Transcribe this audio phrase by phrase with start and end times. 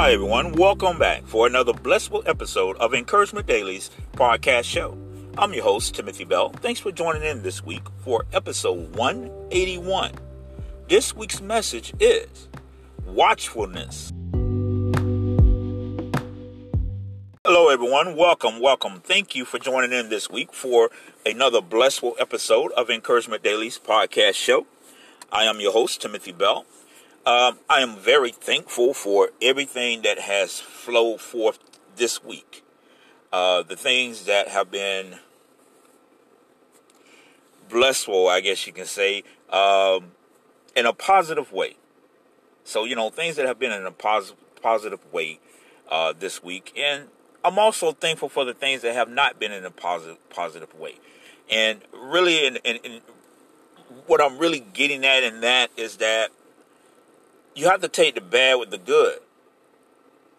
[0.00, 0.52] Hi, everyone.
[0.52, 4.96] Welcome back for another blissful episode of Encouragement Daily's podcast show.
[5.36, 6.48] I'm your host, Timothy Bell.
[6.48, 10.12] Thanks for joining in this week for episode 181.
[10.88, 12.48] This week's message is
[13.04, 14.10] watchfulness.
[17.44, 18.16] Hello, everyone.
[18.16, 19.00] Welcome, welcome.
[19.00, 20.88] Thank you for joining in this week for
[21.26, 24.66] another blissful episode of Encouragement Daily's podcast show.
[25.30, 26.64] I am your host, Timothy Bell.
[27.26, 31.58] Um, I am very thankful for everything that has flowed forth
[31.96, 32.64] this week.
[33.30, 35.16] Uh, the things that have been
[37.68, 40.12] blissful, I guess you can say, um,
[40.74, 41.76] in a positive way.
[42.64, 45.40] So, you know, things that have been in a positive positive way
[45.90, 46.72] uh, this week.
[46.76, 47.08] And
[47.44, 50.96] I'm also thankful for the things that have not been in a positive positive way.
[51.50, 53.00] And really, in, in, in
[54.06, 56.30] what I'm really getting at in that is that
[57.54, 59.18] you have to take the bad with the good.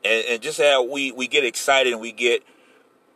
[0.03, 2.43] And, and just how we, we get excited and we get,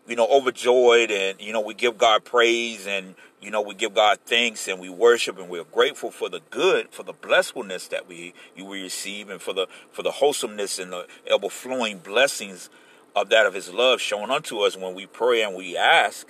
[0.07, 3.95] you know, overjoyed and, you know, we give God praise and, you know, we give
[3.95, 8.07] God thanks and we worship and we're grateful for the good, for the blessedness that
[8.07, 12.69] we, we receive and for the, for the wholesomeness and the overflowing blessings
[13.15, 16.27] of that of his love shown unto us when we pray and we ask.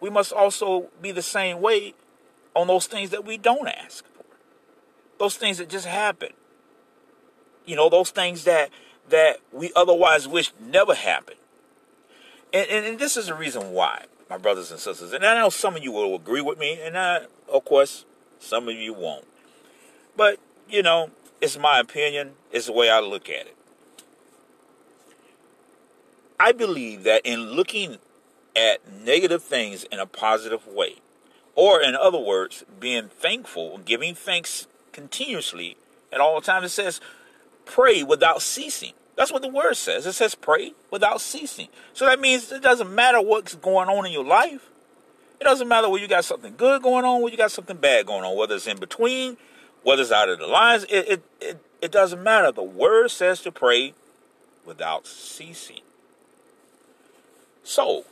[0.00, 1.94] We must also be the same way
[2.54, 4.04] on those things that we don't ask
[5.18, 6.30] those things that just happen.
[7.66, 8.70] You know, those things that
[9.10, 11.38] that we otherwise wish never happened.
[12.52, 15.12] And, and, and, this is the reason why, my brothers and sisters.
[15.12, 18.04] And I know some of you will agree with me, and I, of course,
[18.38, 19.26] some of you won't.
[20.16, 23.56] But, you know, it's my opinion, it's the way I look at it.
[26.40, 27.98] I believe that in looking
[28.56, 30.96] at negative things in a positive way,
[31.54, 35.76] or in other words, being thankful, giving thanks continuously
[36.12, 36.66] at all times.
[36.66, 37.00] It says,
[37.64, 38.92] pray without ceasing.
[39.16, 40.06] That's what the word says.
[40.06, 41.68] It says pray without ceasing.
[41.92, 44.70] So that means it doesn't matter what's going on in your life.
[45.40, 48.06] It doesn't matter whether you got something good going on, whether you got something bad
[48.06, 49.36] going on, whether it's in between,
[49.82, 50.84] whether it's out of the lines.
[50.84, 52.52] It, it, it, it doesn't matter.
[52.52, 53.94] The word says to pray
[54.64, 55.80] without ceasing.
[57.64, 58.04] So,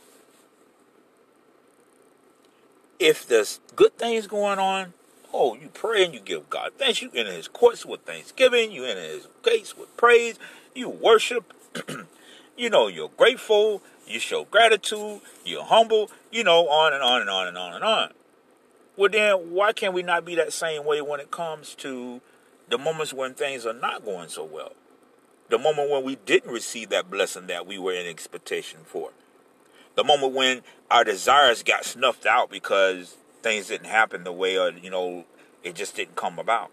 [2.99, 4.93] if there's good things going on,
[5.39, 6.99] Oh, you pray and you give God thanks.
[6.99, 8.71] You enter his courts with thanksgiving.
[8.71, 10.39] You enter his gates with praise.
[10.73, 11.53] You worship.
[12.57, 13.83] you know, you're grateful.
[14.07, 15.21] You show gratitude.
[15.45, 16.09] You're humble.
[16.31, 18.13] You know, on and on and on and on and on.
[18.95, 22.19] Well, then, why can't we not be that same way when it comes to
[22.67, 24.73] the moments when things are not going so well?
[25.49, 29.11] The moment when we didn't receive that blessing that we were in expectation for.
[29.93, 34.71] The moment when our desires got snuffed out because things didn't happen the way, or
[34.71, 35.25] you know,
[35.63, 36.69] it just didn't come about.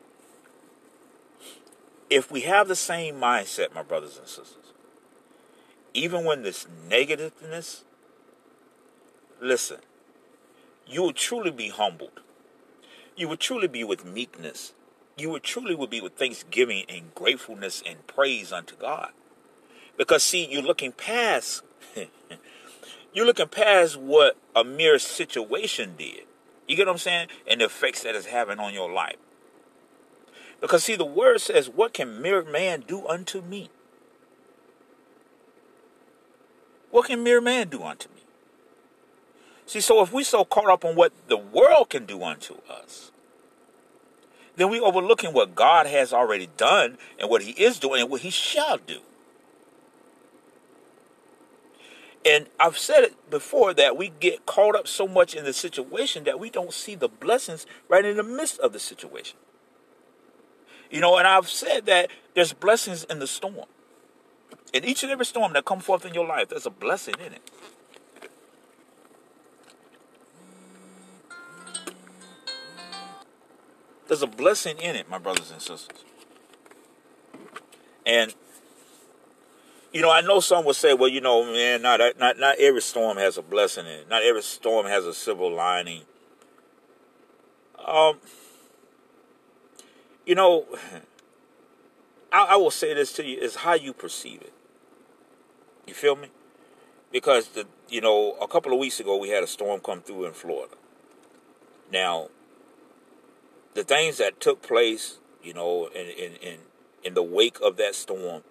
[2.11, 4.73] If we have the same mindset, my brothers and sisters,
[5.95, 7.85] even when this negativeness,
[9.41, 9.79] listen,
[10.87, 12.21] you will truly be humbled.
[13.17, 14.75] You will truly be with meekness.
[15.17, 19.11] You will truly will be with thanksgiving and gratefulness and praise unto God.
[19.97, 21.63] Because see, you're looking past
[23.15, 26.25] you're looking past what a mere situation did.
[26.67, 27.29] You get what I'm saying?
[27.47, 29.17] And the effects that it's having on your life.
[30.61, 33.71] Because see, the word says, What can mere man do unto me?
[36.91, 38.23] What can mere man do unto me?
[39.67, 43.11] See, so if we so caught up on what the world can do unto us,
[44.57, 48.21] then we overlooking what God has already done and what He is doing and what
[48.21, 49.01] He shall do.
[52.25, 56.25] And I've said it before that we get caught up so much in the situation
[56.25, 59.37] that we don't see the blessings right in the midst of the situation.
[60.91, 63.67] You know, and I've said that there's blessings in the storm.
[64.73, 67.33] In each and every storm that come forth in your life, there's a blessing in
[67.33, 67.51] it.
[74.09, 75.89] There's a blessing in it, my brothers and sisters.
[78.07, 78.35] And
[79.95, 82.83] you know, I know some will say, well, you know, man, not not not every
[82.83, 84.09] storm has a blessing in it.
[84.11, 86.03] Not every storm has a silver lining.
[87.87, 88.19] Um,
[90.27, 90.67] you know,
[92.33, 94.53] I, I will say this to you: is how you perceive it.
[95.87, 96.29] You feel me?
[97.13, 100.27] Because the you know, a couple of weeks ago we had a storm come through
[100.27, 100.75] in Florida.
[101.93, 102.31] Now,
[103.75, 106.59] the things that took place, you know, in in in,
[107.05, 108.43] in the wake of that storm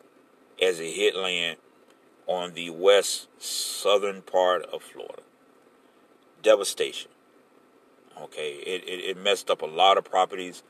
[0.61, 1.57] as it hit land
[2.27, 5.23] on the west southern part of Florida.
[6.41, 7.11] Devastation.
[8.21, 10.63] Okay, it, it, it messed up a lot of properties.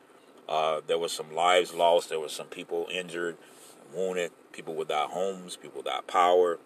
[0.48, 2.10] Uh, there was some lives lost.
[2.10, 3.38] There were some people injured.
[3.94, 6.60] wounded, people without homes, people without power,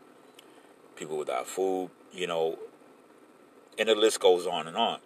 [0.96, 2.58] people without food, you know,
[3.78, 5.00] and the list goes on and on.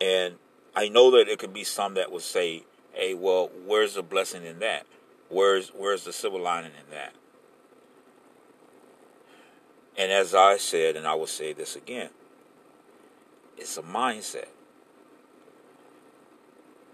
[0.00, 0.36] And
[0.74, 4.44] I know that it could be some that would say, hey, well, where's the blessing
[4.44, 4.86] in that?
[5.28, 7.14] Where's where's the silver lining in that?
[9.96, 12.10] And as I said, and I will say this again,
[13.56, 14.48] it's a mindset.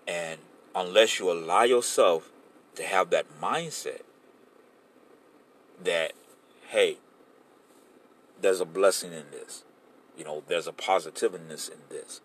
[0.08, 0.40] And
[0.74, 2.30] unless you allow yourself
[2.74, 4.02] to have that mindset
[5.82, 6.12] that,
[6.68, 6.98] hey,
[8.40, 9.64] there's a blessing in this,
[10.16, 12.20] you know, there's a positiveness in this,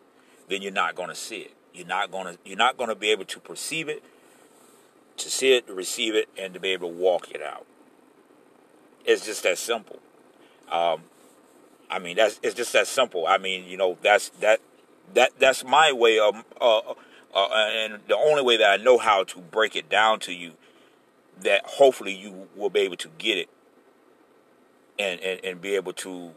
[0.48, 1.54] then you're not going to see it.
[1.74, 4.04] You're not going to you're not to be able to perceive it,
[5.18, 7.66] to see it, to receive it, and to be able to walk it out.
[9.06, 10.00] It's just that simple.
[10.70, 11.04] Um,
[11.90, 13.28] I mean, that's it's just that simple.
[13.28, 14.62] I mean, you know, that's that
[15.14, 16.80] that that's my way of, uh,
[17.34, 20.54] uh, and the only way that I know how to break it down to you,
[21.42, 23.50] that hopefully you will be able to get it,
[24.98, 26.32] and and, and be able to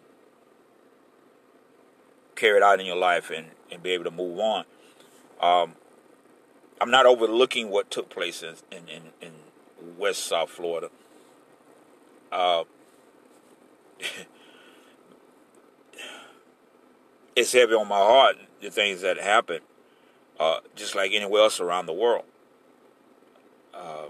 [2.35, 4.65] carry it out in your life and and be able to move on.
[5.45, 5.75] Um,
[6.81, 9.33] I'm not overlooking what took place in in, in, in
[9.99, 10.89] West South Florida.
[12.33, 12.65] Uh,
[17.37, 19.61] it's heavy on my heart the things that happen,
[20.41, 22.25] uh, just like anywhere else around the world.
[23.75, 24.07] Uh,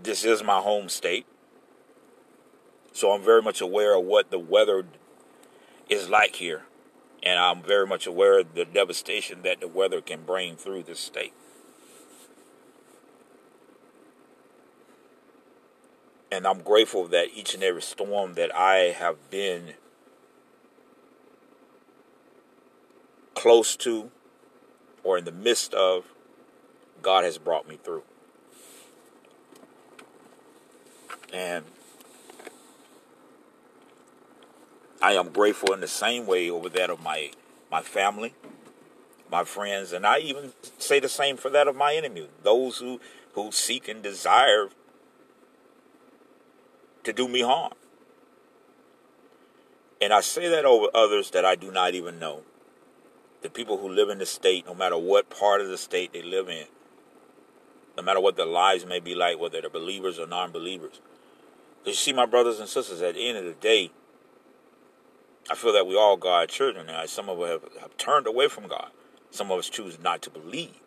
[0.00, 1.26] this is my home state,
[2.92, 4.86] so I'm very much aware of what the weather
[5.88, 6.62] is like here,
[7.24, 11.00] and I'm very much aware of the devastation that the weather can bring through this
[11.00, 11.32] state.
[16.30, 19.74] And I'm grateful that each and every storm that I have been
[23.34, 24.10] close to
[25.02, 26.04] or in the midst of,
[27.02, 28.02] God has brought me through.
[31.32, 31.64] And
[35.04, 37.30] I am grateful in the same way over that of my
[37.70, 38.32] my family,
[39.30, 43.02] my friends, and I even say the same for that of my enemy, those who
[43.34, 44.70] who seek and desire
[47.02, 47.74] to do me harm.
[50.00, 52.40] And I say that over others that I do not even know
[53.42, 56.22] the people who live in the state, no matter what part of the state they
[56.22, 56.64] live in,
[57.94, 61.02] no matter what their lives may be like, whether they're believers or non believers.
[61.80, 63.90] Because you see, my brothers and sisters, at the end of the day,
[65.50, 66.86] I feel that we all God's children.
[66.86, 68.90] Now, some of us have, have turned away from God.
[69.30, 70.80] Some of us choose not to believe.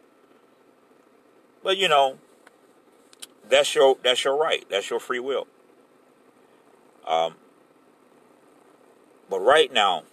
[1.63, 2.17] But you know,
[3.49, 4.65] that's your that's your right.
[4.69, 5.47] That's your free will.
[7.07, 7.35] Um,
[9.29, 10.03] but right now,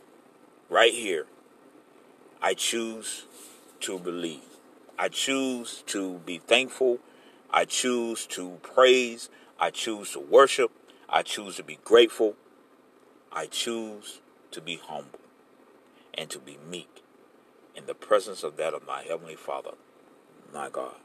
[0.69, 1.27] right here,
[2.43, 3.27] I choose
[3.81, 4.43] to believe.
[4.99, 6.99] I choose to be thankful.
[7.51, 9.29] I choose to praise.
[9.59, 10.71] I choose to worship.
[11.09, 12.35] I choose to be grateful.
[13.33, 14.21] I choose
[14.55, 15.21] to be humble
[16.15, 17.03] and to be meek
[17.75, 19.73] in the presence of that of my Heavenly Father,
[20.53, 20.97] my God.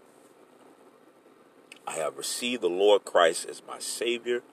[1.86, 4.44] I have received the Lord Christ as my Savior,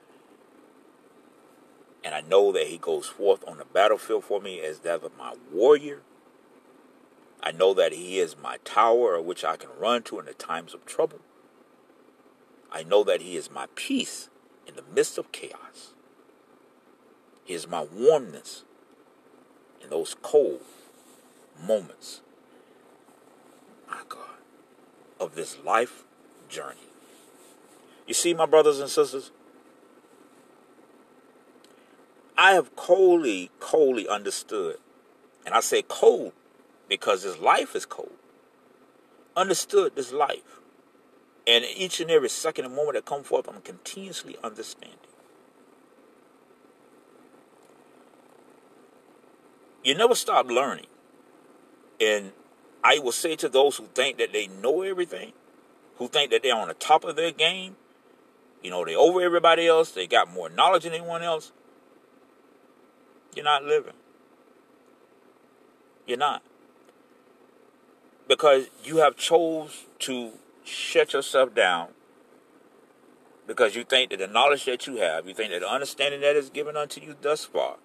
[2.03, 5.17] and I know that He goes forth on the battlefield for me as that of
[5.17, 6.01] my warrior
[7.41, 10.73] I know that He is my tower, which I can run to in the times
[10.73, 11.19] of trouble.
[12.71, 14.29] I know that He is my peace
[14.67, 15.93] in the midst of chaos.
[17.43, 18.63] He is my warmness
[19.81, 20.61] in those cold
[21.61, 22.21] moments,
[23.89, 24.37] my God,
[25.19, 26.03] of this life
[26.49, 26.77] journey.
[28.05, 29.31] You see, my brothers and sisters,
[32.37, 34.77] I have coldly, coldly understood,
[35.45, 36.33] and I say cold
[36.87, 38.11] because this life is cold.
[39.35, 40.59] Understood this life.
[41.45, 44.99] And each and every second and moment that come forth, I'm continuously understanding.
[49.87, 50.87] You never stop learning.
[52.01, 52.33] And
[52.83, 55.31] I will say to those who think that they know everything,
[55.95, 57.77] who think that they're on the top of their game,
[58.61, 61.53] you know, they over everybody else, they got more knowledge than anyone else,
[63.33, 63.93] you're not living.
[66.05, 66.43] You're not
[68.27, 70.31] because you have chose to
[70.65, 71.89] shut yourself down
[73.47, 76.35] because you think that the knowledge that you have, you think that the understanding that
[76.35, 77.77] is given unto you thus far,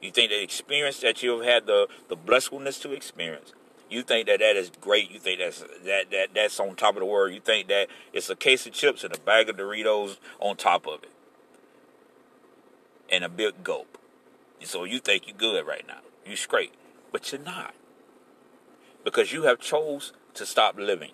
[0.00, 3.52] you think the experience that you have had the the blessedness to experience,
[3.90, 5.10] you think that that is great.
[5.10, 7.32] You think that's that that that's on top of the world.
[7.34, 10.86] You think that it's a case of chips and a bag of Doritos on top
[10.86, 11.10] of it,
[13.10, 13.98] and a big gulp.
[14.60, 16.00] And So you think you're good right now.
[16.24, 16.74] You're straight,
[17.12, 17.74] but you're not
[19.06, 21.12] because you have chose to stop living.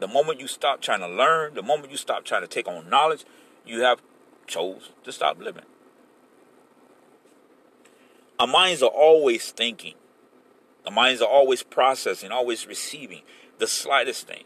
[0.00, 2.90] The moment you stop trying to learn, the moment you stop trying to take on
[2.90, 3.24] knowledge,
[3.64, 4.02] you have
[4.48, 5.62] chose to stop living.
[8.42, 9.94] Our minds are always thinking.
[10.84, 13.22] Our minds are always processing, always receiving
[13.58, 14.42] the slightest thing.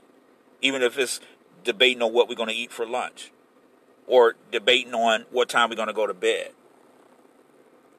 [0.61, 1.19] Even if it's
[1.65, 3.33] debating on what we're going to eat for lunch
[4.07, 6.51] or debating on what time we're going to go to bed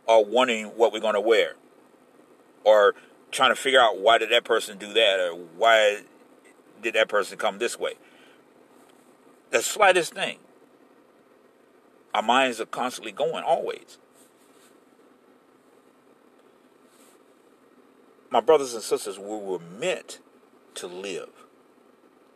[0.05, 1.53] or wondering what we're going to wear
[2.63, 2.93] or
[3.31, 6.01] trying to figure out why did that person do that or why
[6.79, 7.93] did that person come this way.
[9.49, 10.37] The slightest thing.
[12.13, 13.97] Our minds are constantly going, always.
[18.29, 20.19] My brothers and sisters, we were meant
[20.75, 21.29] to live.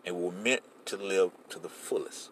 [0.06, 2.32] And we were meant to live to the fullest.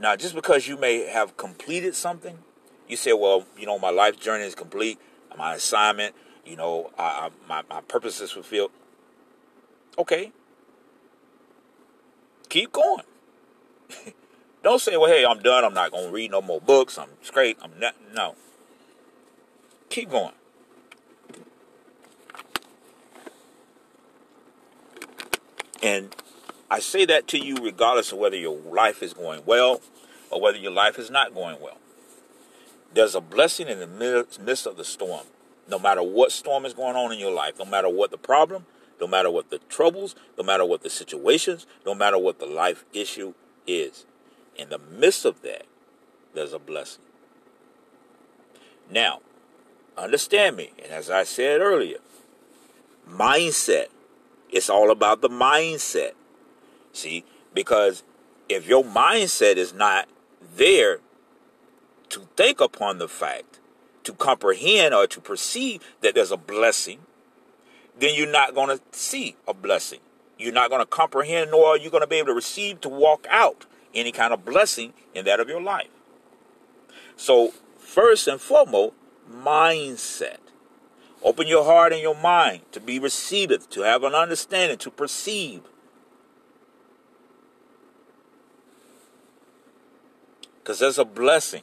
[0.00, 2.38] Now, just because you may have completed something,
[2.86, 4.98] you say, well, you know, my life journey is complete,
[5.36, 8.70] my assignment, you know, I, I, my, my purpose is fulfilled.
[9.98, 10.32] Okay.
[12.48, 13.04] Keep going.
[14.62, 15.64] Don't say, well, hey, I'm done.
[15.64, 16.98] I'm not going to read no more books.
[16.98, 17.58] I'm straight.
[17.62, 17.94] I'm not.
[18.14, 18.34] No.
[19.90, 20.32] Keep going.
[25.82, 26.14] And
[26.70, 29.80] I say that to you regardless of whether your life is going well
[30.30, 31.78] or whether your life is not going well.
[32.92, 35.26] There's a blessing in the midst of the storm.
[35.68, 38.64] No matter what storm is going on in your life, no matter what the problem,
[39.00, 42.84] no matter what the troubles, no matter what the situations, no matter what the life
[42.92, 43.34] issue
[43.66, 44.06] is.
[44.56, 45.66] In the midst of that,
[46.34, 47.02] there's a blessing.
[48.90, 49.20] Now,
[49.96, 51.98] understand me, and as I said earlier,
[53.08, 53.88] mindset.
[54.50, 56.12] It's all about the mindset.
[56.92, 57.24] See,
[57.54, 58.02] because
[58.48, 60.08] if your mindset is not
[60.56, 61.00] there
[62.08, 63.60] to think upon the fact,
[64.04, 67.00] to comprehend or to perceive that there's a blessing,
[67.98, 70.00] then you're not going to see a blessing.
[70.38, 72.88] You're not going to comprehend, nor are you going to be able to receive to
[72.88, 75.88] walk out any kind of blessing in that of your life.
[77.16, 78.94] So, first and foremost,
[79.30, 80.38] mindset.
[81.22, 85.62] Open your heart and your mind to be received, to have an understanding, to perceive.
[90.60, 91.62] Because there's a blessing.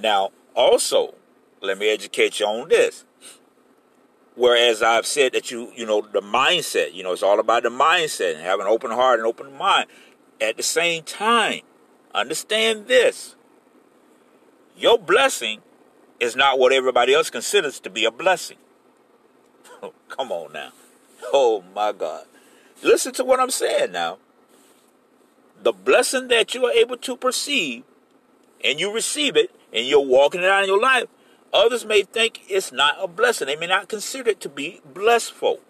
[0.00, 1.14] Now, also,
[1.60, 3.04] let me educate you on this.
[4.36, 7.68] Whereas I've said that you, you know, the mindset, you know, it's all about the
[7.68, 9.86] mindset and have an open heart and open mind.
[10.40, 11.62] At the same time,
[12.14, 13.34] understand this.
[14.76, 15.60] Your blessing
[16.20, 18.58] is not what everybody else considers to be a blessing.
[20.08, 20.72] come on now.
[21.32, 22.26] Oh my God.
[22.82, 24.18] Listen to what I'm saying now.
[25.62, 27.84] The blessing that you are able to perceive
[28.62, 31.06] and you receive it and you're walking it out in your life,
[31.52, 33.46] others may think it's not a blessing.
[33.46, 35.60] They may not consider it to be blessful.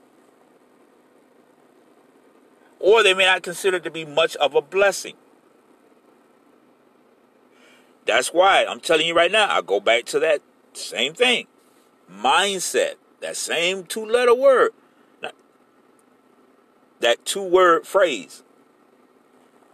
[2.78, 5.14] Or they may not consider it to be much of a blessing.
[8.10, 10.40] That's why I'm telling you right now, I go back to that
[10.72, 11.46] same thing.
[12.12, 12.94] Mindset.
[13.20, 14.72] That same two letter word.
[17.00, 18.42] That two word phrase.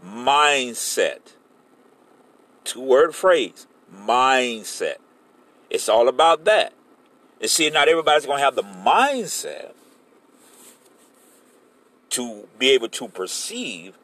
[0.05, 1.35] Mindset.
[2.65, 4.97] Two word phrase mindset.
[5.71, 6.73] It's all about that.
[7.41, 9.73] And see, not everybody's going to have the mindset
[12.11, 13.99] to be able to perceive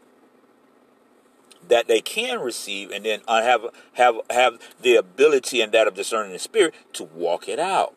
[1.69, 5.95] that they can receive and then uh, have have have the ability and that of
[5.95, 7.95] discerning the spirit to walk it out.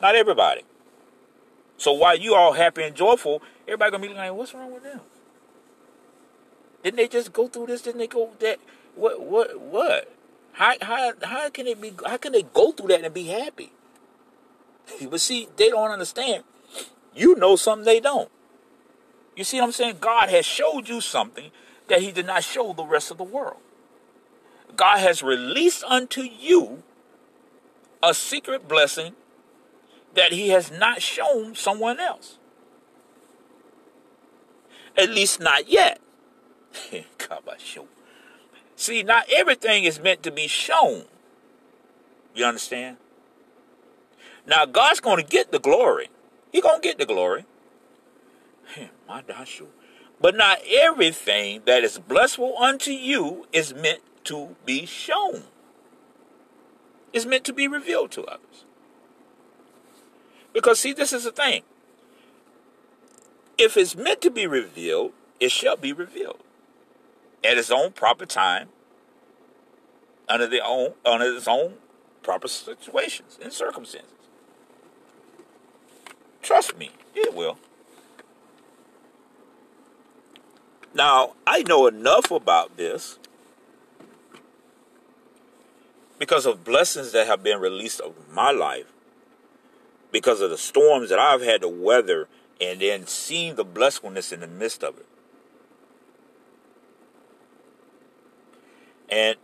[0.00, 0.62] Not everybody.
[1.76, 5.00] So while you all happy and joyful, everybody gonna be like, "What's wrong with them?
[6.82, 7.82] Didn't they just go through this?
[7.82, 8.58] Didn't they go that?
[8.94, 9.22] What?
[9.22, 9.60] What?
[9.60, 10.12] What?
[10.52, 10.74] How?
[10.80, 11.12] How?
[11.22, 11.92] How can it be?
[12.06, 13.72] How can they go through that and be happy?
[15.10, 16.44] But see, they don't understand.
[17.14, 18.30] You know something they don't.
[19.36, 19.96] You see what I'm saying?
[20.00, 21.50] God has showed you something
[21.90, 23.58] that He did not show the rest of the world.
[24.76, 26.82] God has released unto you
[28.02, 29.14] a secret blessing
[30.14, 32.38] that He has not shown someone else.
[34.96, 36.00] At least not yet.
[38.76, 41.04] See, not everything is meant to be shown.
[42.34, 42.96] You understand?
[44.46, 46.08] Now God's going to get the glory.
[46.52, 47.44] He going to get the glory.
[49.08, 49.60] My gosh,
[50.20, 55.44] but not everything that is blessful unto you is meant to be shown.
[57.12, 58.64] It's meant to be revealed to others.
[60.52, 61.62] Because see, this is the thing.
[63.56, 66.40] If it's meant to be revealed, it shall be revealed
[67.42, 68.68] at its own proper time,
[70.28, 71.74] under the own under its own
[72.22, 74.12] proper situations and circumstances.
[76.42, 77.58] Trust me, it will.
[80.92, 83.18] Now, I know enough about this
[86.18, 88.92] because of blessings that have been released of my life,
[90.12, 92.28] because of the storms that I've had to weather,
[92.60, 95.06] and then seeing the blessedness in the midst of it.
[99.08, 99.36] And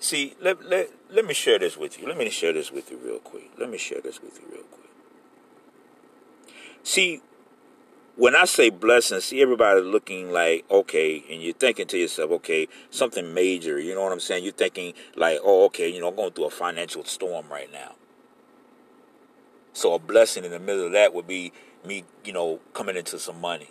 [0.00, 2.08] see, let, let, let me share this with you.
[2.08, 3.50] Let me share this with you real quick.
[3.58, 4.90] Let me share this with you real quick.
[6.82, 7.22] See,
[8.16, 12.68] when I say blessing, see everybody looking like, okay, and you're thinking to yourself, okay,
[12.90, 14.44] something major, you know what I'm saying?
[14.44, 17.94] You're thinking like, oh, okay, you know, I'm going through a financial storm right now.
[19.72, 21.52] So a blessing in the middle of that would be
[21.84, 23.70] me, you know, coming into some money.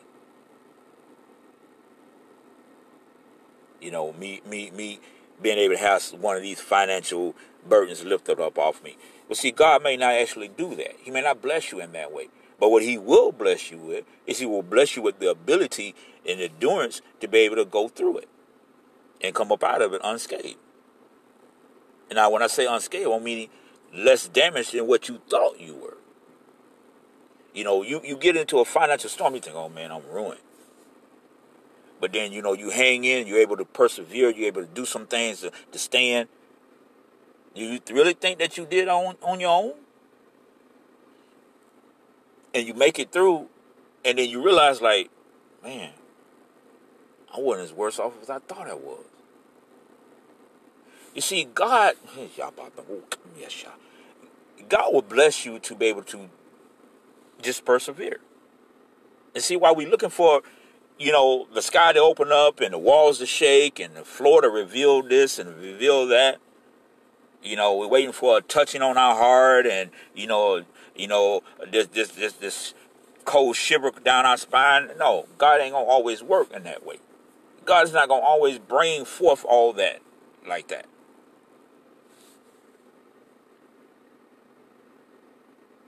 [3.79, 4.99] You know, me, me, me
[5.41, 7.35] being able to have one of these financial
[7.67, 8.97] burdens lifted up off me.
[9.29, 10.95] But see, God may not actually do that.
[11.01, 12.27] He may not bless you in that way.
[12.63, 15.93] But what he will bless you with is he will bless you with the ability
[16.25, 18.29] and endurance to be able to go through it
[19.19, 20.55] and come up out of it unscathed.
[22.09, 23.49] And now, when I say unscathed, I mean
[23.93, 25.97] less damaged than what you thought you were.
[27.53, 30.39] You know, you, you get into a financial storm, you think, oh man, I'm ruined.
[31.99, 34.85] But then, you know, you hang in, you're able to persevere, you're able to do
[34.85, 36.29] some things to, to stand.
[37.55, 39.82] You really think that you did on, on your own?
[42.53, 43.47] And you make it through,
[44.05, 45.09] and then you realize, like,
[45.63, 45.91] man,
[47.35, 49.03] I wasn't as worse off as I thought I was.
[51.15, 51.95] You see, God,
[53.37, 53.65] yes,
[54.69, 56.29] God will bless you to be able to
[57.41, 58.19] just persevere.
[59.35, 60.41] And see, while we're looking for,
[60.99, 64.41] you know, the sky to open up and the walls to shake and the floor
[64.41, 66.37] to reveal this and reveal that,
[67.43, 70.63] you know, we're waiting for a touching on our heart and, you know,
[70.95, 72.73] you know, this this this this
[73.25, 74.89] cold shiver down our spine.
[74.97, 76.97] No, God ain't gonna always work in that way.
[77.65, 80.01] God's not gonna always bring forth all that
[80.45, 80.85] like that.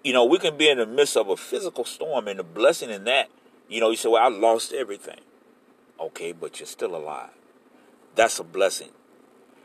[0.05, 2.91] you know, we can be in the midst of a physical storm, and the blessing
[2.91, 3.27] in that,
[3.67, 5.19] you know, you say, Well, I lost everything.
[5.99, 7.31] Okay, but you're still alive.
[8.13, 8.89] That's a blessing.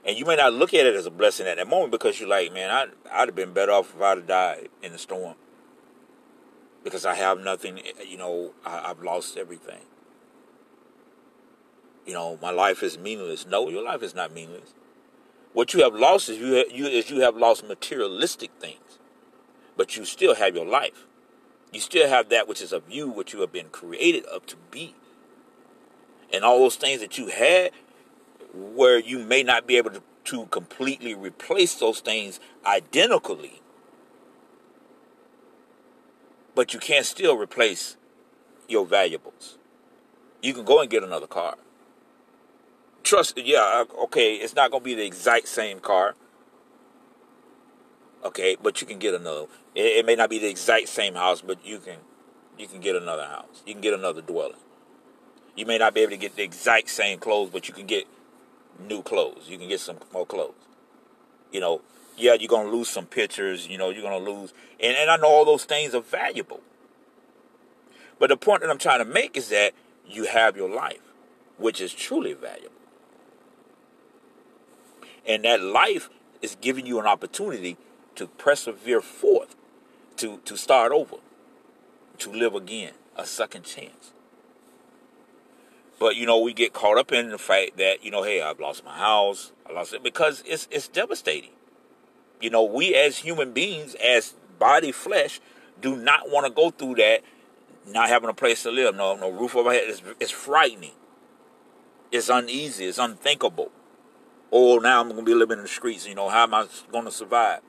[0.07, 2.29] And you may not look at it as a blessing at that moment because you're
[2.29, 5.35] like, man, I, I'd have been better off if I'd have died in the storm.
[6.83, 9.83] Because I have nothing, you know, I, I've lost everything.
[12.07, 13.47] You know, my life is meaningless.
[13.47, 14.73] No, your life is not meaningless.
[15.53, 18.91] What you have lost is you, you is you have lost materialistic things
[19.81, 21.07] but you still have your life.
[21.73, 24.57] You still have that which is of you, what you have been created up to
[24.71, 24.95] be.
[26.31, 27.71] And all those things that you had,
[28.55, 33.63] where you may not be able to, to completely replace those things identically,
[36.55, 37.97] but you can still replace
[38.69, 39.59] your valuables.
[40.43, 41.57] You can go and get another car.
[43.03, 43.59] Trust, yeah,
[43.91, 46.15] uh, okay, it's not going to be the exact same car.
[48.25, 49.47] Okay, but you can get another.
[49.75, 51.97] It, it, may not be the exact same house, but you can
[52.59, 53.63] you can get another house.
[53.65, 54.59] You can get another dwelling.
[55.57, 58.07] You may not be able to get the exact same clothes, but you can get
[58.87, 59.49] new clothes.
[59.49, 60.55] You can get some more clothes.
[61.53, 61.83] You know,
[62.16, 63.66] yeah, you're gonna lose some pictures.
[63.66, 66.61] You know, you're gonna lose, and and I know all those things are valuable.
[68.19, 69.73] But the point that I'm trying to make is that
[70.07, 71.01] you have your life,
[71.57, 72.75] which is truly valuable.
[75.27, 76.11] And that life
[76.43, 77.79] is giving you an opportunity
[78.16, 79.57] to persevere forth,
[80.16, 81.16] to, to start over,
[82.19, 84.12] to live again, a second chance.
[86.01, 88.59] But you know, we get caught up in the fact that, you know, hey, I've
[88.59, 91.51] lost my house, I lost it because it's it's devastating.
[92.41, 95.41] You know, we as human beings, as body flesh,
[95.81, 97.21] do not want to go through that
[97.87, 99.85] not having a place to live, no no roof over head.
[99.87, 100.95] It's, it's frightening.
[102.11, 102.87] It's uneasy.
[102.87, 103.71] It's unthinkable.
[104.51, 106.09] Oh, now I'm to be living in the streets.
[106.09, 107.61] You know, how am I to survive?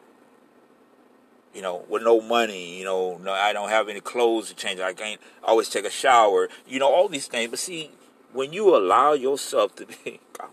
[1.54, 4.80] you know, with no money, you know, no, I don't have any clothes to change.
[4.80, 7.50] I can't always take a shower, you know, all these things.
[7.50, 7.92] But see,
[8.34, 10.20] when you allow yourself to be,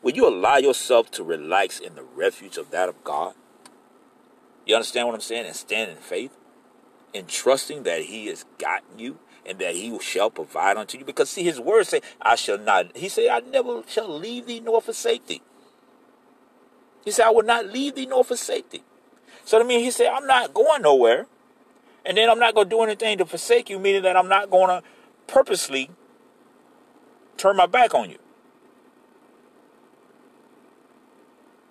[0.00, 3.34] when you allow yourself to relax in the refuge of that of God,
[4.66, 5.46] you understand what I'm saying?
[5.46, 6.36] And stand in faith
[7.14, 11.04] and trusting that He has gotten you and that He shall provide unto you.
[11.04, 14.60] Because see, His words say, I shall not, He said, I never shall leave thee
[14.60, 15.42] nor forsake thee.
[17.04, 18.82] He said, I will not leave thee nor forsake thee.
[19.44, 21.26] So to me, he said, I'm not going nowhere.
[22.04, 24.50] And then I'm not going to do anything to forsake you, meaning that I'm not
[24.50, 24.86] going to
[25.28, 25.90] purposely
[27.36, 28.18] turn my back on you.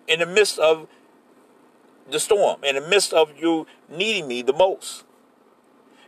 [0.07, 0.87] In the midst of
[2.09, 5.03] the storm, in the midst of you needing me the most.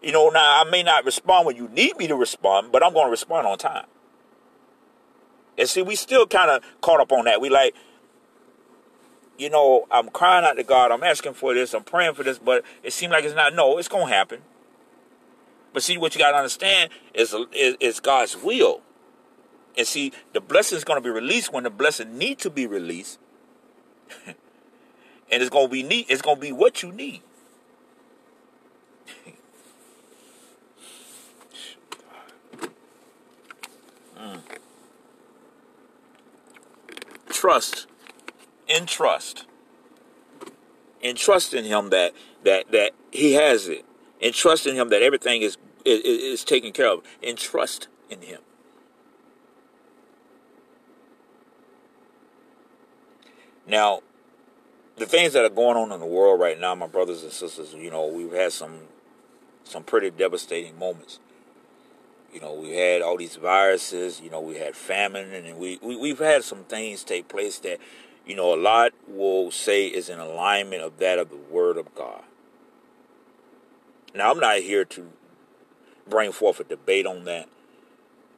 [0.01, 2.93] You know, now I may not respond when you need me to respond, but I'm
[2.93, 3.85] going to respond on time.
[5.57, 7.41] And see, we still kind of caught up on that.
[7.41, 7.75] We like,
[9.37, 10.91] you know, I'm crying out to God.
[10.91, 11.73] I'm asking for this.
[11.73, 13.53] I'm praying for this, but it seems like it's not.
[13.53, 14.41] No, it's going to happen.
[15.73, 18.81] But see, what you got to understand is, is, is God's will.
[19.77, 22.67] And see, the blessing is going to be released when the blessing need to be
[22.67, 23.19] released.
[24.25, 24.35] and
[25.29, 26.07] it's going to be neat.
[26.09, 27.21] It's going to be what you need.
[34.17, 34.41] mm.
[37.29, 37.87] Trust.
[38.67, 39.45] In trust.
[41.01, 43.85] In trust in him that that that he has it.
[44.19, 47.03] In trust in him that everything is is, is taken care of.
[47.23, 48.41] and trust in him.
[53.65, 54.01] Now,
[54.97, 57.73] the things that are going on in the world right now, my brothers and sisters,
[57.73, 58.79] you know, we've had some
[59.63, 61.19] some pretty devastating moments.
[62.33, 65.95] You know, we had all these viruses, you know, we had famine, and we, we,
[65.95, 67.79] we've had some things take place that,
[68.25, 71.93] you know, a lot will say is in alignment of that of the Word of
[71.95, 72.23] God.
[74.13, 75.11] Now, I'm not here to
[76.07, 77.47] bring forth a debate on that,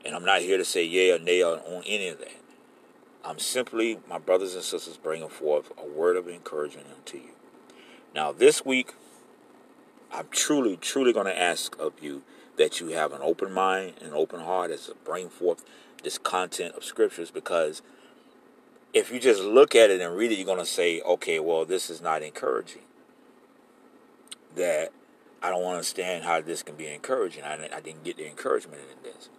[0.04, 2.42] and I'm not here to say yay or nay on any of that.
[3.24, 7.32] I'm simply, my brothers and sisters, bringing forth a word of encouragement unto you.
[8.14, 8.94] Now, this week,
[10.12, 12.24] I'm truly, truly going to ask of you
[12.58, 15.64] that you have an open mind and open heart as to bring forth
[16.04, 17.82] this content of scriptures because
[18.94, 21.64] if you just look at it and read it, you're going to say, okay, well,
[21.64, 22.82] this is not encouraging.
[24.56, 24.92] That
[25.42, 27.44] I don't understand how this can be encouraging.
[27.44, 29.30] I, I didn't get the encouragement in this.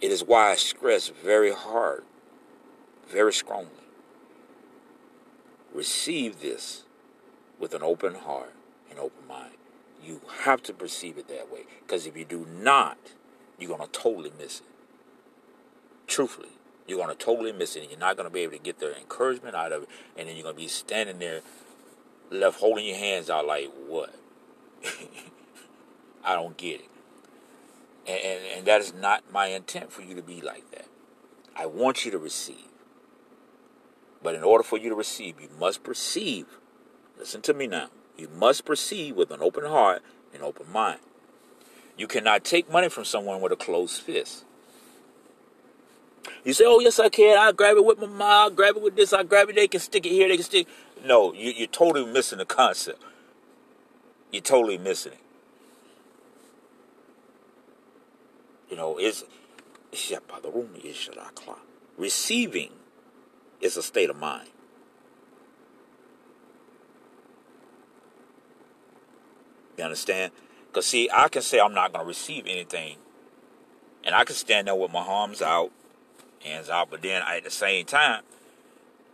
[0.00, 2.04] It is why I stress very hard,
[3.08, 3.70] very strongly.
[5.74, 6.84] Receive this
[7.58, 8.54] with an open heart
[8.88, 9.52] and open mind.
[10.02, 11.64] You have to perceive it that way.
[11.86, 12.96] Because if you do not,
[13.58, 14.66] you're going to totally miss it.
[16.06, 16.48] Truthfully,
[16.86, 17.82] you're going to totally miss it.
[17.82, 19.88] And you're not going to be able to get the encouragement out of it.
[20.16, 21.42] And then you're going to be standing there,
[22.30, 24.14] left holding your hands out like, what?
[26.24, 26.88] I don't get it.
[28.06, 30.86] And, and, and that is not my intent for you to be like that.
[31.56, 32.56] I want you to receive.
[34.22, 36.46] But in order for you to receive, you must perceive.
[37.18, 37.88] Listen to me now.
[38.16, 41.00] You must perceive with an open heart and open mind.
[41.96, 44.44] You cannot take money from someone with a closed fist.
[46.44, 47.38] You say, "Oh yes, I can.
[47.38, 48.52] I grab it with my mouth.
[48.52, 49.12] I grab it with this.
[49.12, 49.56] I grab it.
[49.56, 50.28] They can stick it here.
[50.28, 50.66] They can stick."
[51.04, 53.02] No, you, you're totally missing the concept.
[54.30, 55.18] You're totally missing it.
[58.70, 59.24] You know, it's
[61.96, 62.70] receiving
[63.60, 64.48] is a state of mind.
[69.76, 70.32] You understand?
[70.66, 72.96] Because, see, I can say I'm not going to receive anything.
[74.04, 75.72] And I can stand there with my arms out,
[76.40, 78.22] hands out, but then at the same time,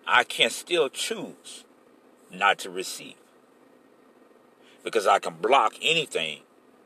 [0.06, 1.64] I can still choose
[2.30, 3.14] not to receive.
[4.84, 6.40] Because I can block anything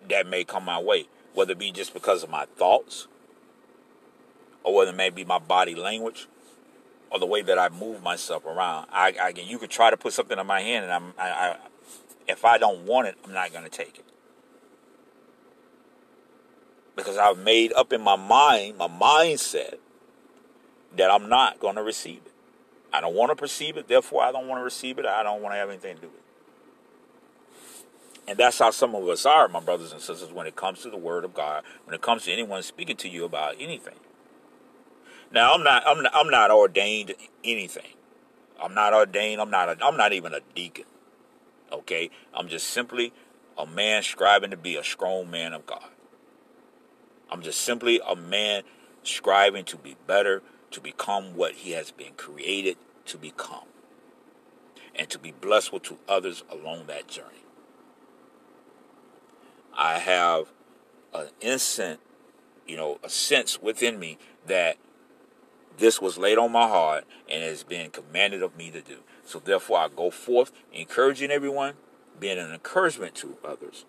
[0.08, 3.06] that may come my way whether it be just because of my thoughts,
[4.64, 6.26] or whether it may be my body language,
[7.10, 8.88] or the way that I move myself around.
[8.92, 11.56] I, I you could try to put something in my hand, and I'm, I, I
[12.28, 14.04] if I don't want it, I'm not going to take it
[16.96, 19.76] because I've made up in my mind, my mindset,
[20.96, 22.29] that I'm not going to receive it.
[22.92, 25.06] I don't want to perceive it, therefore I don't want to receive it.
[25.06, 26.22] I don't want to have anything to do with it.
[28.28, 30.90] And that's how some of us are, my brothers and sisters, when it comes to
[30.90, 33.96] the Word of God, when it comes to anyone speaking to you about anything.
[35.32, 37.94] Now, I'm not, I'm not, I'm not ordained anything.
[38.62, 39.40] I'm not ordained.
[39.40, 40.84] I'm not, a, I'm not even a deacon.
[41.72, 43.12] Okay, I'm just simply
[43.56, 45.88] a man striving to be a strong man of God.
[47.30, 48.62] I'm just simply a man
[49.02, 53.66] striving to be better, to become what he has been created to become,
[54.94, 57.44] and to be blessed to others along that journey.
[59.76, 60.52] I have
[61.14, 62.00] an instant,
[62.66, 64.76] you know, a sense within me that
[65.78, 68.98] this was laid on my heart and has been commanded of me to do.
[69.24, 71.74] So therefore, I go forth encouraging everyone,
[72.18, 73.86] being an encouragement to others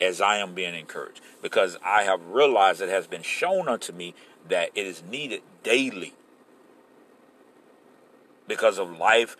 [0.00, 1.20] as I am being encouraged.
[1.42, 4.14] Because I have realized it has been shown unto me
[4.48, 6.14] that it is needed daily
[8.46, 9.36] because of life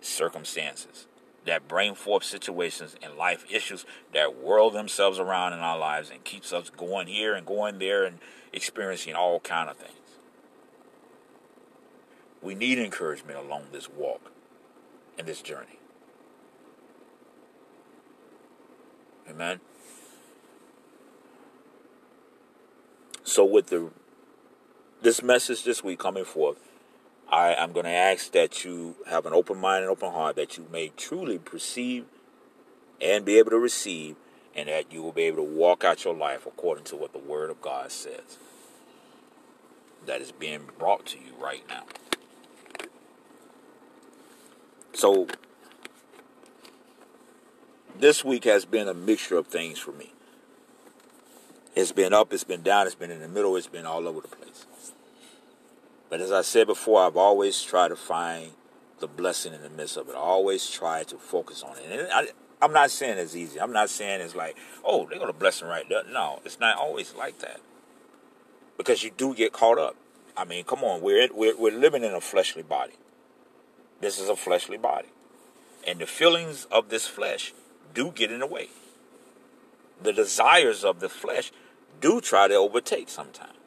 [0.00, 1.06] circumstances
[1.46, 6.22] that bring forth situations and life issues that whirl themselves around in our lives and
[6.22, 8.18] keeps us going here and going there and
[8.52, 9.94] experiencing all kind of things.
[12.42, 14.32] We need encouragement along this walk
[15.18, 15.78] and this journey.
[19.28, 19.60] Amen.
[23.22, 23.90] So with the
[25.02, 26.58] this message this week coming forth,
[27.28, 30.58] I am going to ask that you have an open mind and open heart that
[30.58, 32.04] you may truly perceive
[33.00, 34.16] and be able to receive
[34.54, 37.18] and that you will be able to walk out your life according to what the
[37.18, 38.38] word of God says.
[40.06, 41.84] That is being brought to you right now.
[44.92, 45.28] So
[47.98, 50.12] this week has been a mixture of things for me.
[51.76, 54.20] It's been up, it's been down, it's been in the middle, it's been all over
[54.20, 54.66] the place.
[56.10, 58.50] But as I said before, I've always tried to find
[58.98, 60.14] the blessing in the midst of it.
[60.14, 61.84] I always try to focus on it.
[61.88, 62.26] And I,
[62.60, 63.60] I'm not saying it's easy.
[63.60, 66.02] I'm not saying it's like, oh, they're going to bless right there.
[66.12, 67.60] No, it's not always like that.
[68.76, 69.96] Because you do get caught up.
[70.36, 72.94] I mean, come on, we're, we're, we're living in a fleshly body.
[74.00, 75.08] This is a fleshly body.
[75.86, 77.54] And the feelings of this flesh
[77.94, 78.68] do get in the way.
[80.02, 81.52] The desires of the flesh
[82.00, 83.59] do try to overtake sometimes.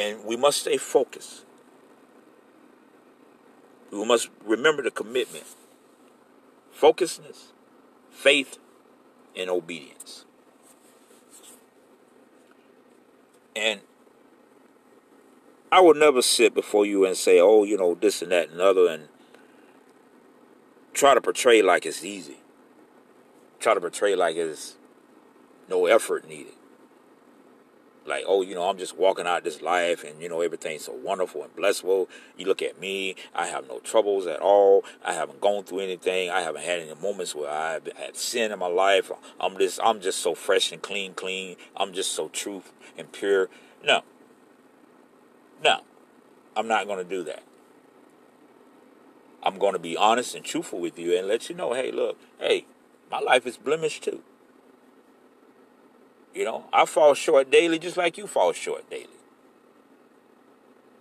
[0.00, 1.44] And we must stay focused.
[3.90, 5.44] We must remember the commitment,
[6.74, 7.48] focusedness,
[8.10, 8.56] faith,
[9.36, 10.24] and obedience.
[13.54, 13.80] And
[15.70, 18.60] I will never sit before you and say, oh, you know, this and that and
[18.60, 19.08] other, and
[20.94, 22.38] try to portray like it's easy.
[23.58, 24.76] Try to portray like it's
[25.68, 26.54] no effort needed.
[28.10, 30.92] Like, oh, you know, I'm just walking out this life and, you know, everything's so
[30.92, 32.08] wonderful and blissful.
[32.36, 34.84] You look at me, I have no troubles at all.
[35.04, 36.28] I haven't gone through anything.
[36.28, 39.10] I haven't had any moments where I've had sin in my life.
[39.38, 41.56] I'm just, I'm just so fresh and clean, clean.
[41.76, 42.62] I'm just so true
[42.98, 43.48] and pure.
[43.84, 44.02] No.
[45.62, 45.80] No.
[46.56, 47.44] I'm not going to do that.
[49.42, 52.18] I'm going to be honest and truthful with you and let you know, hey, look,
[52.38, 52.66] hey,
[53.10, 54.22] my life is blemished too.
[56.34, 59.06] You know, I fall short daily just like you fall short daily.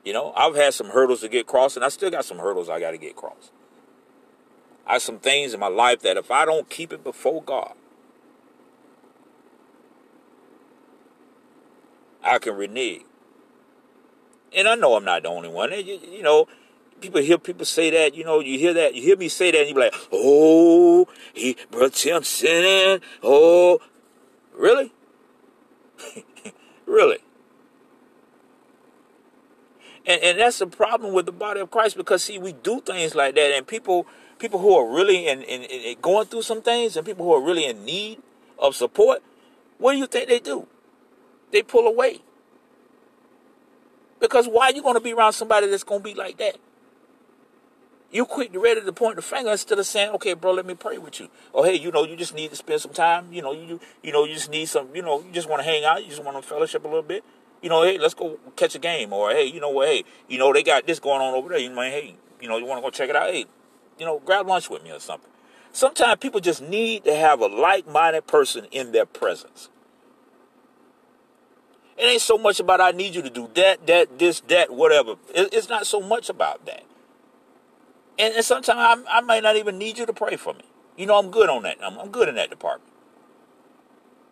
[0.03, 2.69] You know, I've had some hurdles to get crossed, and I still got some hurdles
[2.69, 3.51] I got to get crossed.
[4.87, 7.73] I have some things in my life that if I don't keep it before God,
[12.23, 13.01] I can renege.
[14.55, 15.71] And I know I'm not the only one.
[15.71, 16.47] You, you know,
[17.01, 19.59] people hear people say that, you know, you hear that, you hear me say that,
[19.59, 23.01] and you be like, oh, he, brought Tim sinning.
[23.21, 23.79] Oh,
[24.55, 24.91] really?
[26.85, 27.19] Really?
[30.05, 33.15] And, and that's the problem with the body of Christ because see, we do things
[33.15, 34.07] like that, and people
[34.39, 37.41] people who are really in, in, in going through some things, and people who are
[37.41, 38.19] really in need
[38.57, 39.21] of support,
[39.77, 40.67] what do you think they do?
[41.51, 42.21] They pull away.
[44.19, 46.57] Because why are you going to be around somebody that's going to be like that?
[48.11, 50.97] You quick ready to point the finger instead of saying, "Okay, bro, let me pray
[50.97, 53.31] with you." Or hey, you know, you just need to spend some time.
[53.31, 54.89] You know, you you know, you just need some.
[54.95, 56.03] You know, you just want to hang out.
[56.03, 57.23] You just want to fellowship a little bit.
[57.61, 59.13] You know, hey, let's go catch a game.
[59.13, 59.89] Or hey, you know what?
[59.89, 61.59] Hey, you know, they got this going on over there.
[61.59, 63.29] You know, hey, you know, you want to go check it out?
[63.29, 63.45] Hey,
[63.99, 65.29] you know, grab lunch with me or something.
[65.71, 69.69] Sometimes people just need to have a like-minded person in their presence.
[71.95, 75.15] It ain't so much about I need you to do that, that, this, that, whatever.
[75.35, 76.83] It's not so much about that.
[78.19, 80.65] And, and sometimes I, I might not even need you to pray for me.
[80.97, 81.77] You know, I'm good on that.
[81.81, 82.91] I'm, I'm good in that department.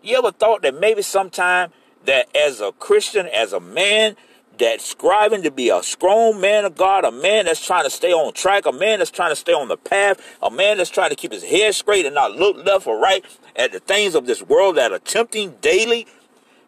[0.03, 1.71] You ever thought that maybe sometime
[2.05, 4.15] that as a Christian, as a man,
[4.57, 8.11] that's striving to be a strong man of God, a man that's trying to stay
[8.11, 11.09] on track, a man that's trying to stay on the path, a man that's trying
[11.09, 13.23] to keep his head straight and not look left or right
[13.55, 16.07] at the things of this world that are tempting daily.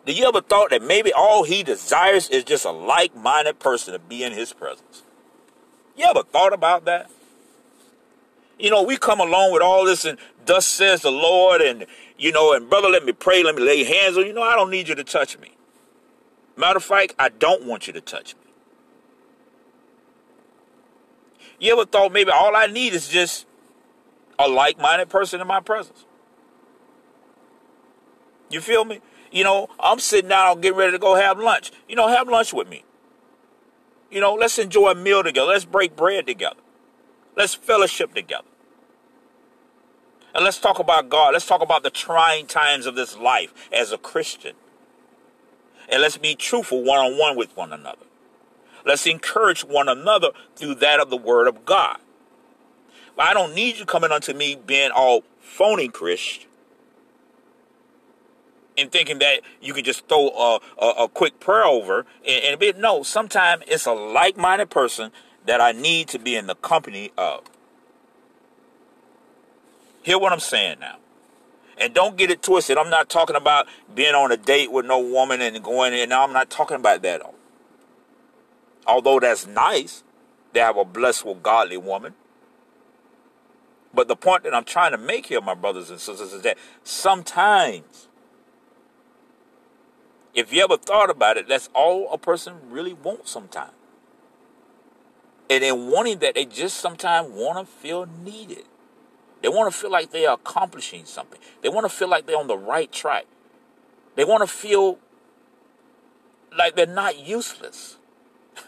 [0.05, 3.99] Do you ever thought that maybe all he desires is just a like-minded person to
[3.99, 5.03] be in his presence?
[5.99, 7.11] You ever thought about that?
[8.57, 11.85] You know, we come along with all this and thus says the Lord, and
[12.17, 14.31] you know, and brother, let me pray, let me lay hands on you.
[14.31, 15.51] know, I don't need you to touch me.
[16.55, 18.41] Matter of fact, I don't want you to touch me.
[21.59, 23.45] You ever thought maybe all I need is just
[24.39, 26.05] a like-minded person in my presence?
[28.49, 29.01] You feel me?
[29.33, 31.73] You know, I'm sitting down getting ready to go have lunch.
[31.89, 32.85] You know, have lunch with me.
[34.11, 35.49] You know, let's enjoy a meal together.
[35.49, 36.59] Let's break bread together.
[37.35, 38.47] Let's fellowship together.
[40.33, 41.33] And let's talk about God.
[41.33, 44.55] Let's talk about the trying times of this life as a Christian.
[45.89, 48.05] And let's be truthful one on one with one another.
[48.85, 51.97] Let's encourage one another through that of the Word of God.
[53.17, 56.48] I don't need you coming unto me being all phony Christian
[58.79, 62.59] and thinking that you can just throw a, a, a quick prayer over and, and
[62.59, 62.77] bit.
[62.77, 65.11] No, sometimes it's a like-minded person
[65.45, 67.43] that I need to be in the company of.
[70.01, 70.97] Hear what I'm saying now.
[71.77, 72.77] And don't get it twisted.
[72.77, 76.09] I'm not talking about being on a date with no woman and going in.
[76.09, 77.21] No, I'm not talking about that.
[78.85, 80.03] Although that's nice
[80.53, 82.15] to have a blessed, with godly woman.
[83.93, 86.57] But the point that I'm trying to make here, my brothers and sisters, is that
[86.83, 88.08] sometimes,
[90.33, 93.73] if you ever thought about it, that's all a person really wants sometimes.
[95.49, 98.65] And in wanting that, they just sometimes want to feel needed.
[99.41, 101.39] They want to feel like they are accomplishing something.
[101.61, 103.25] They want to feel like they're on the right track.
[104.15, 104.99] They want to feel
[106.55, 107.97] like they're not useless.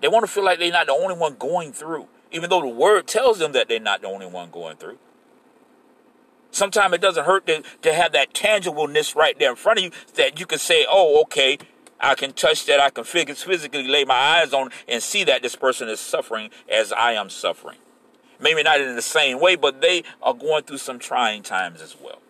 [0.00, 2.68] they want to feel like they're not the only one going through even though the
[2.68, 4.98] word tells them that they're not the only one going through.
[6.50, 9.90] Sometimes it doesn't hurt to, to have that tangibleness right there in front of you
[10.14, 11.58] that you can say, oh, okay,
[12.00, 12.80] I can touch that.
[12.80, 16.92] I can physically lay my eyes on and see that this person is suffering as
[16.92, 17.78] I am suffering.
[18.40, 21.96] Maybe not in the same way, but they are going through some trying times as
[22.00, 22.20] well.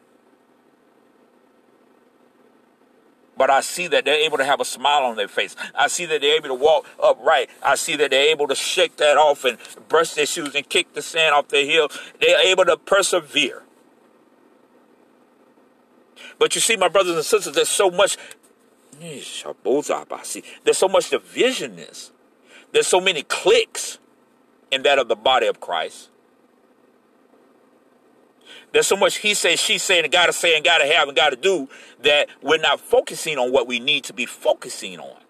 [3.38, 5.54] but I see that they're able to have a smile on their face.
[5.74, 7.48] I see that they're able to walk upright.
[7.62, 9.56] I see that they're able to shake that off and
[9.88, 11.88] brush their shoes and kick the sand off their heel.
[12.20, 13.62] They're able to persevere.
[16.38, 18.16] But you see, my brothers and sisters, there's so much.
[19.00, 19.54] There's so
[20.88, 22.10] much divisionness.
[22.72, 23.98] There's so many cliques
[24.70, 26.10] in that of the body of Christ.
[28.72, 31.36] There's so much he says, she saying, and gotta say, and gotta have, and gotta
[31.36, 31.68] do
[32.02, 35.20] that we're not focusing on what we need to be focusing on.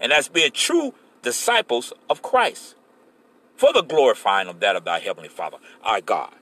[0.00, 2.74] And that's being true disciples of Christ
[3.56, 6.34] for the glorifying of that of thy heavenly Father, our God.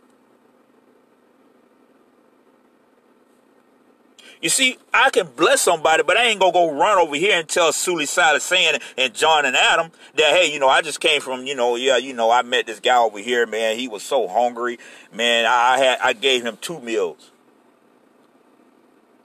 [4.42, 7.48] You see, I can bless somebody, but I ain't gonna go run over here and
[7.48, 11.20] tell Suli Silas saying and John and Adam that hey, you know, I just came
[11.20, 13.78] from, you know, yeah, you know, I met this guy over here, man.
[13.78, 14.80] He was so hungry,
[15.12, 15.46] man.
[15.46, 17.30] I had I gave him two meals.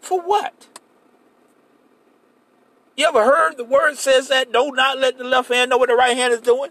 [0.02, 0.68] For what?
[2.96, 4.54] You ever heard the word says that?
[4.54, 6.70] Do not let the left hand know what the right hand is doing.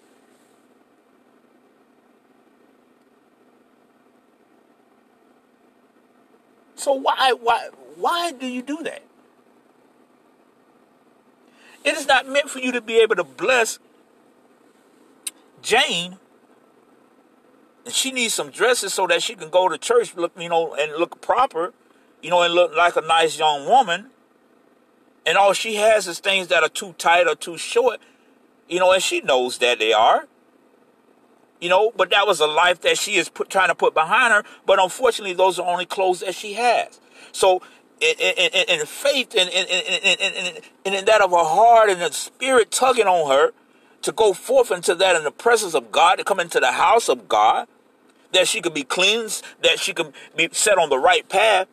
[6.76, 9.02] So why why why do you do that?
[11.84, 13.78] It is not meant for you to be able to bless
[15.62, 16.18] Jane.
[17.84, 20.74] And she needs some dresses so that she can go to church, look, you know,
[20.74, 21.72] and look proper,
[22.20, 24.10] you know, and look like a nice young woman.
[25.24, 28.00] And all she has is things that are too tight or too short,
[28.68, 30.26] you know, and she knows that they are.
[31.60, 34.32] You know, but that was a life that she is put, trying to put behind
[34.32, 34.44] her.
[34.66, 37.00] But unfortunately, those are only clothes that she has.
[37.32, 37.62] So
[38.02, 43.52] and, faith and, and, in that of her heart and the spirit tugging on her
[44.02, 47.08] to go forth into that in the presence of God, to come into the house
[47.08, 47.66] of God,
[48.32, 51.68] that she could be cleansed, that she could be set on the right path.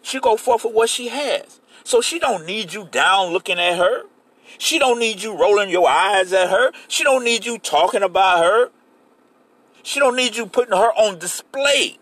[0.00, 1.60] She go forth with what she has.
[1.82, 4.04] So she don't need you down looking at her.
[4.58, 6.70] She don't need you rolling your eyes at her.
[6.86, 8.70] She don't need you talking about her.
[9.82, 11.98] She don't need you putting her on display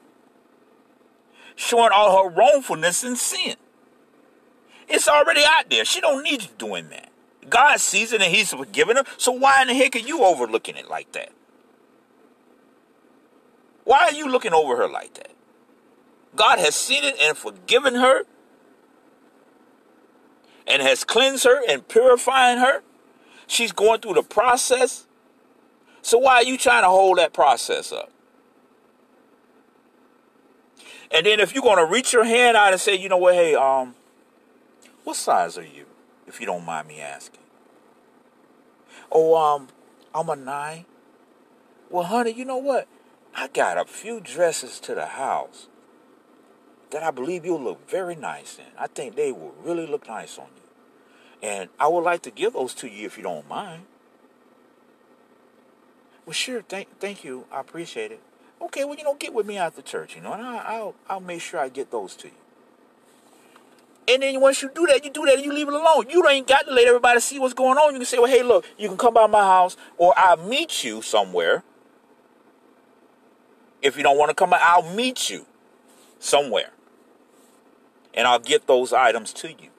[1.57, 3.57] showing all her wrongfulness and sin.
[4.89, 5.85] It's already out there.
[5.85, 7.11] She don't need you doing that.
[7.49, 9.05] God sees it and He's forgiven her.
[9.17, 11.31] So why in the heck are you overlooking it like that?
[13.85, 15.31] Why are you looking over her like that?
[16.37, 18.23] God has seen it and forgiven her
[20.67, 22.83] and has cleansed her and purifying her.
[23.47, 25.07] She's going through the process.
[26.03, 28.11] So why are you trying to hold that process up?
[31.15, 33.55] And then if you're to reach your hand out and say, you know what, hey,
[33.55, 33.95] um,
[35.05, 35.87] what size are you,
[36.27, 37.41] if you don't mind me asking?
[39.13, 39.69] Oh, um,
[40.13, 40.87] I'm a nine.
[41.89, 42.89] Well, honey, you know what?
[43.33, 45.69] I got a few dresses to the house
[46.91, 48.73] that I believe you'll look very nice in.
[48.77, 51.49] I think they will really look nice on you.
[51.49, 53.85] And I would like to give those to you if you don't mind.
[56.27, 56.63] Well, sure.
[56.63, 57.47] Thank, thank you.
[57.53, 58.21] I appreciate it.
[58.65, 61.21] Okay, well, you know, get with me after church, you know, and I, will I'll
[61.21, 62.35] make sure I get those to you.
[64.09, 66.07] And then once you do that, you do that and you leave it alone.
[66.09, 67.93] You don't ain't got to let everybody see what's going on.
[67.93, 70.85] You can say, well, hey, look, you can come by my house or I'll meet
[70.85, 71.63] you somewhere.
[73.81, 75.47] If you don't want to come, I'll meet you
[76.19, 76.71] somewhere.
[78.13, 79.71] And I'll get those items to you.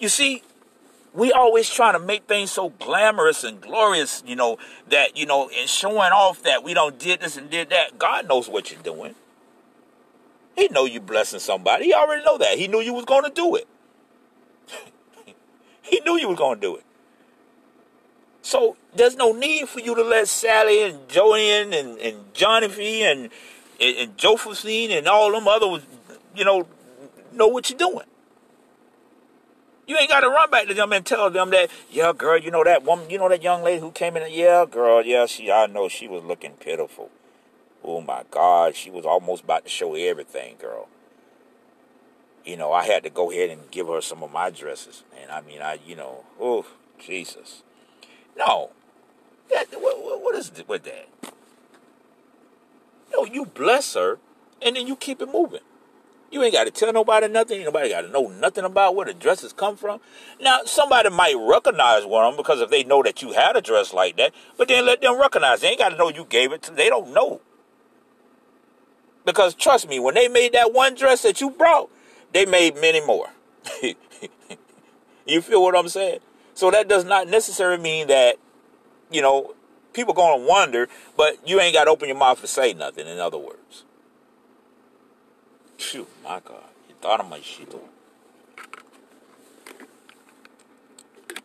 [0.00, 0.42] You see,
[1.16, 4.58] we always trying to make things so glamorous and glorious, you know,
[4.90, 7.98] that, you know, and showing off that we don't did this and did that.
[7.98, 9.14] God knows what you're doing.
[10.54, 11.86] He know you blessing somebody.
[11.86, 12.58] He already know that.
[12.58, 13.66] He knew you was going to do it.
[15.82, 16.84] he knew you was going to do it.
[18.42, 23.30] So there's no need for you to let Sally and Joanne and, and V and,
[23.80, 25.82] and, and Josephine and all them other,
[26.34, 26.66] you know,
[27.32, 28.06] know what you're doing.
[29.86, 32.50] You ain't got to run back to them and tell them that, yeah, girl, you
[32.50, 35.50] know that woman, you know that young lady who came in, yeah, girl, yeah, she,
[35.50, 37.10] I know she was looking pitiful.
[37.84, 40.88] Oh my God, she was almost about to show everything, girl.
[42.44, 45.30] You know, I had to go ahead and give her some of my dresses, and
[45.30, 46.66] I mean, I, you know, oh
[46.98, 47.62] Jesus.
[48.36, 48.70] No.
[49.50, 51.08] That, what, what is with that?
[53.12, 54.18] No, you bless her,
[54.60, 55.60] and then you keep it moving.
[56.30, 57.62] You ain't got to tell nobody nothing.
[57.64, 60.00] Nobody got to know nothing about where the dresses come from.
[60.40, 63.60] Now, somebody might recognize one of them because if they know that you had a
[63.60, 65.60] dress like that, but then let them recognize.
[65.60, 66.72] They ain't got to know you gave it to.
[66.72, 67.40] They don't know.
[69.24, 71.90] Because trust me, when they made that one dress that you brought,
[72.32, 73.30] they made many more.
[75.26, 76.20] you feel what I'm saying?
[76.54, 78.36] So that does not necessarily mean that
[79.10, 79.54] you know,
[79.92, 83.06] people going to wonder, but you ain't got to open your mouth to say nothing,
[83.06, 83.84] in other words.
[85.78, 86.64] Phew, my God.
[86.88, 87.74] You thought of my shit.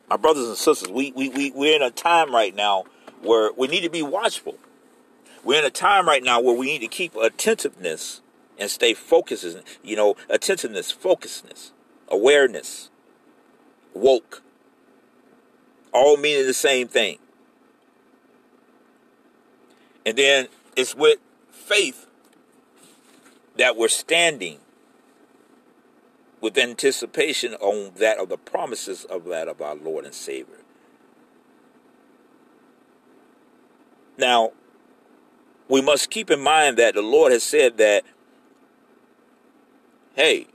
[0.09, 2.85] My brothers and sisters, we, we, we, we're in a time right now
[3.21, 4.57] where we need to be watchful.
[5.43, 8.21] We're in a time right now where we need to keep attentiveness
[8.57, 9.57] and stay focused.
[9.83, 11.71] You know, attentiveness, focusedness,
[12.09, 12.89] awareness,
[13.93, 14.43] woke,
[15.93, 17.17] all meaning the same thing.
[20.05, 21.19] And then it's with
[21.51, 22.07] faith
[23.61, 24.57] that we're standing
[26.41, 30.57] with anticipation on that of the promises of that of our Lord and Savior.
[34.17, 34.53] Now,
[35.69, 38.03] we must keep in mind that the Lord has said that,
[40.15, 40.47] hey,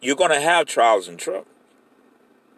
[0.00, 1.46] you're going to have trials and trouble.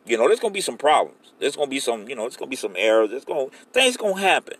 [0.06, 1.34] You know, there's going to be some problems.
[1.40, 3.10] There's going to be some, you know, there's going to be some errors.
[3.10, 4.56] There's going things going to happen.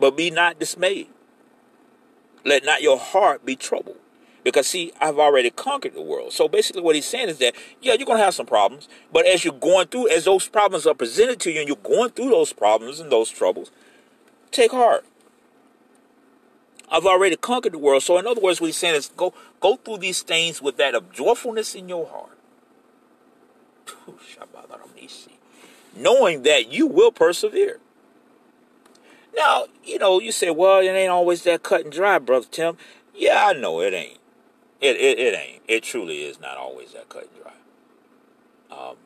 [0.00, 1.06] But be not dismayed.
[2.44, 3.96] Let not your heart be troubled.
[4.44, 6.32] Because, see, I've already conquered the world.
[6.32, 8.88] So basically, what he's saying is that, yeah, you're going to have some problems.
[9.12, 12.10] But as you're going through, as those problems are presented to you and you're going
[12.10, 13.70] through those problems and those troubles,
[14.50, 15.04] take heart.
[16.90, 18.02] I've already conquered the world.
[18.02, 20.94] So, in other words, what he's saying is go, go through these things with that
[20.94, 22.36] of joyfulness in your heart.
[25.96, 27.78] Knowing that you will persevere.
[29.34, 32.76] Now, you know, you say, well, it ain't always that cut and dry, brother Tim.
[33.14, 34.18] Yeah, I know it ain't.
[34.80, 35.62] It it, it ain't.
[35.68, 37.52] It truly is not always that cut and dry.
[38.76, 38.96] Um,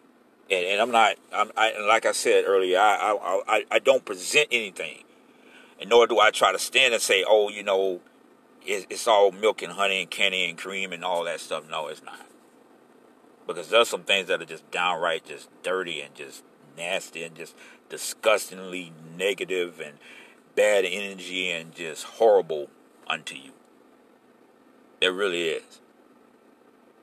[0.51, 1.17] and, and I'm not.
[1.33, 2.79] I'm I, like I said earlier.
[2.79, 5.05] I, I I I don't present anything,
[5.81, 8.01] and nor do I try to stand and say, oh, you know,
[8.65, 11.65] it's, it's all milk and honey and candy and cream and all that stuff.
[11.71, 12.27] No, it's not.
[13.47, 16.43] Because there's some things that are just downright just dirty and just
[16.77, 17.55] nasty and just
[17.89, 19.99] disgustingly negative and
[20.55, 22.69] bad energy and just horrible
[23.07, 23.53] unto you.
[25.01, 25.81] It really is.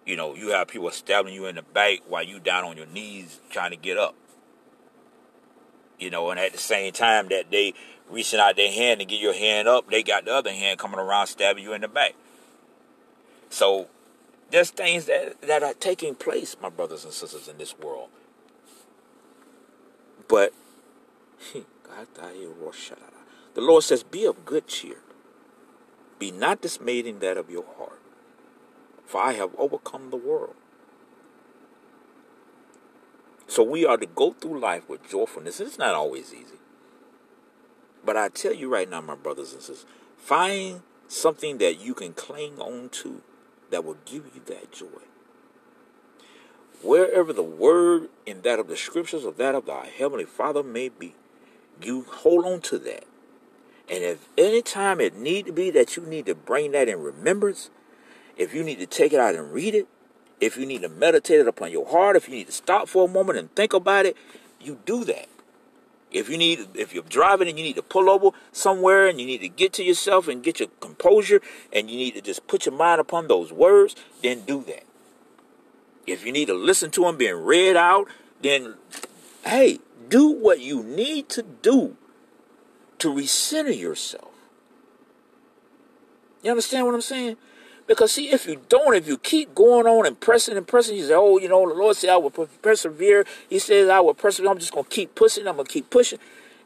[0.06, 2.88] You know, you have people stabbing you in the back while you down on your
[2.88, 4.16] knees trying to get up.
[6.00, 7.74] You know, and at the same time that they
[8.10, 11.00] reaching out their hand to get your hand up, they got the other hand coming
[11.00, 12.16] around stabbing you in the back.
[13.50, 13.88] So
[14.52, 18.10] there's things that, that are taking place, my brothers and sisters, in this world.
[20.28, 20.54] But
[23.54, 24.98] the Lord says, Be of good cheer.
[26.20, 28.00] Be not dismayed in that of your heart,
[29.06, 30.56] for I have overcome the world.
[33.48, 35.60] So we are to go through life with joyfulness.
[35.60, 36.58] It's not always easy.
[38.06, 39.86] But I tell you right now, my brothers and sisters,
[40.18, 43.22] find something that you can cling on to
[43.70, 45.04] that will give you that joy
[46.84, 50.90] wherever the word in that of the scriptures or that of our heavenly Father may
[50.90, 51.16] be,
[51.82, 53.06] you hold on to that.
[53.90, 57.02] And if any time it need to be that you need to bring that in
[57.02, 57.70] remembrance,
[58.38, 59.88] if you need to take it out and read it,
[60.40, 63.06] if you need to meditate it upon your heart, if you need to stop for
[63.06, 64.18] a moment and think about it,
[64.60, 65.28] you do that.
[66.12, 69.26] If you need, if you're driving and you need to pull over somewhere and you
[69.26, 72.66] need to get to yourself and get your composure and you need to just put
[72.66, 74.84] your mind upon those words, then do that.
[76.06, 78.08] If you need to listen to them being read out,
[78.42, 78.76] then
[79.46, 81.98] hey, do what you need to do
[83.00, 84.32] to recenter yourself.
[86.42, 87.38] You understand what I'm saying?
[87.86, 91.06] Because see, if you don't, if you keep going on and pressing and pressing, you
[91.06, 94.52] say, "Oh, you know, the Lord said I will persevere." He says I will persevere.
[94.52, 95.48] I'm just gonna keep pushing.
[95.48, 96.20] I'm gonna keep pushing.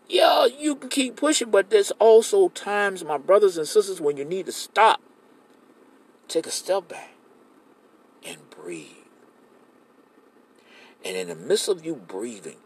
[0.08, 4.24] Yeah, you can keep pushing, but there's also times, my brothers and sisters, when you
[4.24, 5.02] need to stop,
[6.28, 7.12] take a step back,
[8.26, 8.88] and breathe.
[11.04, 12.58] And in the midst of you breathing,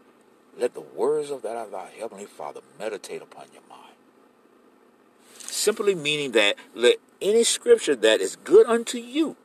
[0.58, 3.94] let the words of that of thy heavenly Father meditate upon your mind.
[5.38, 9.36] Simply meaning that let any scripture that is good unto you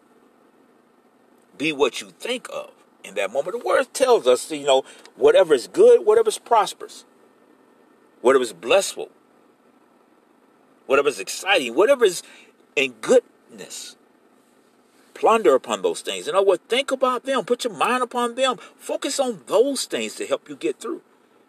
[1.57, 2.71] be what you think of
[3.03, 3.59] in that moment.
[3.59, 4.83] The word tells us, you know,
[5.15, 7.05] whatever is good, whatever is prosperous,
[8.21, 9.09] whatever is blissful,
[10.85, 12.23] whatever is exciting, whatever is
[12.75, 13.96] in goodness.
[15.17, 16.27] Plunder upon those things.
[16.27, 16.61] You know what?
[16.69, 17.43] Think about them.
[17.43, 18.57] Put your mind upon them.
[18.77, 21.01] Focus on those things to help you get through.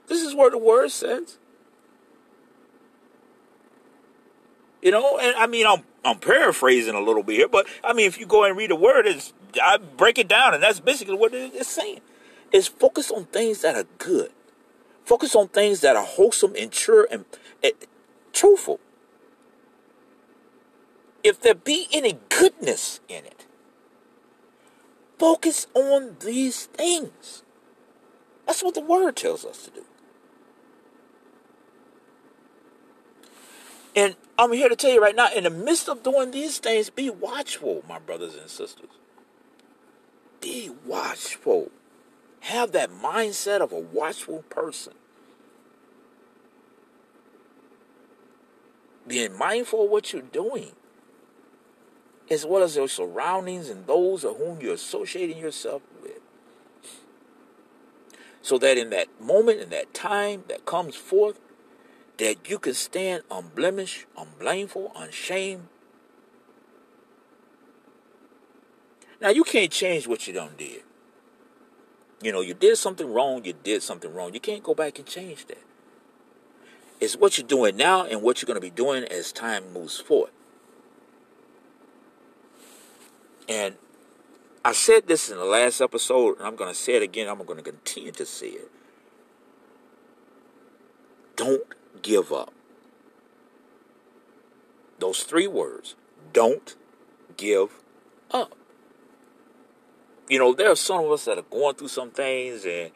[0.07, 1.37] This is where the word says.
[4.81, 8.07] You know, and I mean, I'm I'm paraphrasing a little bit here, but I mean,
[8.07, 11.17] if you go and read the word, it's I break it down, and that's basically
[11.17, 12.01] what it's saying.
[12.51, 14.31] Is focus on things that are good.
[15.05, 17.27] Focus on things that are wholesome and true and,
[17.63, 17.75] and
[18.33, 18.81] truthful.
[21.23, 23.45] If there be any goodness in it,
[25.19, 27.43] focus on these things.
[28.47, 29.85] That's what the word tells us to do.
[33.95, 36.89] And I'm here to tell you right now, in the midst of doing these things,
[36.89, 38.91] be watchful, my brothers and sisters.
[40.41, 41.71] Be watchful.
[42.41, 44.95] Have that mindset of a watchful person.
[49.07, 50.73] Being mindful of what you're doing,
[52.31, 56.21] as well as your surroundings and those of whom you're associating yourself with.
[58.43, 61.41] So that in that moment, in that time that comes forth,
[62.19, 65.69] that you can stand unblemished, unblameful, unshamed.
[69.21, 70.83] Now you can't change what you done did.
[72.23, 74.35] You know, you did something wrong, you did something wrong.
[74.35, 75.63] You can't go back and change that.
[77.01, 80.01] It's what you're doing now and what you're going to be doing as time moves
[80.01, 80.31] forward.
[83.49, 83.77] And
[84.65, 87.29] I said this in the last episode, and I'm going to say it again.
[87.29, 88.71] I'm going to continue to say it.
[91.37, 91.63] Don't
[92.03, 92.53] give up.
[94.99, 95.95] Those three words
[96.33, 96.75] don't
[97.37, 97.71] give
[98.31, 98.53] up.
[100.29, 102.91] You know, there are some of us that are going through some things and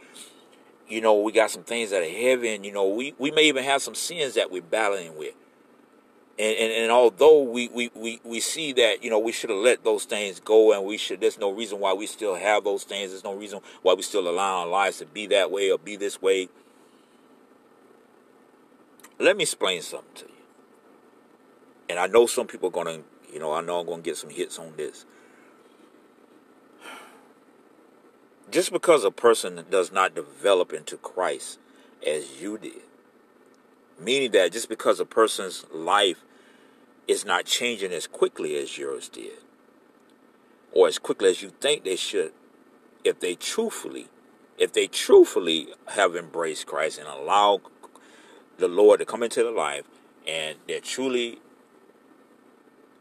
[0.88, 3.44] you know, we got some things that are heavy and you know, we, we may
[3.44, 5.34] even have some sins that we're battling with.
[6.38, 9.58] And, and, and although we, we, we, we see that, you know, we should have
[9.58, 12.84] let those things go and we should, there's no reason why we still have those
[12.84, 13.10] things.
[13.10, 15.96] There's no reason why we still allow our lives to be that way or be
[15.96, 16.48] this way.
[19.18, 20.30] Let me explain something to you.
[21.90, 24.04] And I know some people are going to, you know, I know I'm going to
[24.04, 25.04] get some hits on this.
[28.50, 31.58] Just because a person does not develop into Christ
[32.06, 32.82] as you did,
[34.04, 36.24] meaning that just because a person's life
[37.08, 39.38] is not changing as quickly as yours did,
[40.72, 42.32] or as quickly as you think they should,
[43.04, 44.08] if they truthfully,
[44.58, 47.60] if they truthfully have embraced Christ and allow
[48.58, 49.84] the Lord to come into their life
[50.26, 51.40] and they truly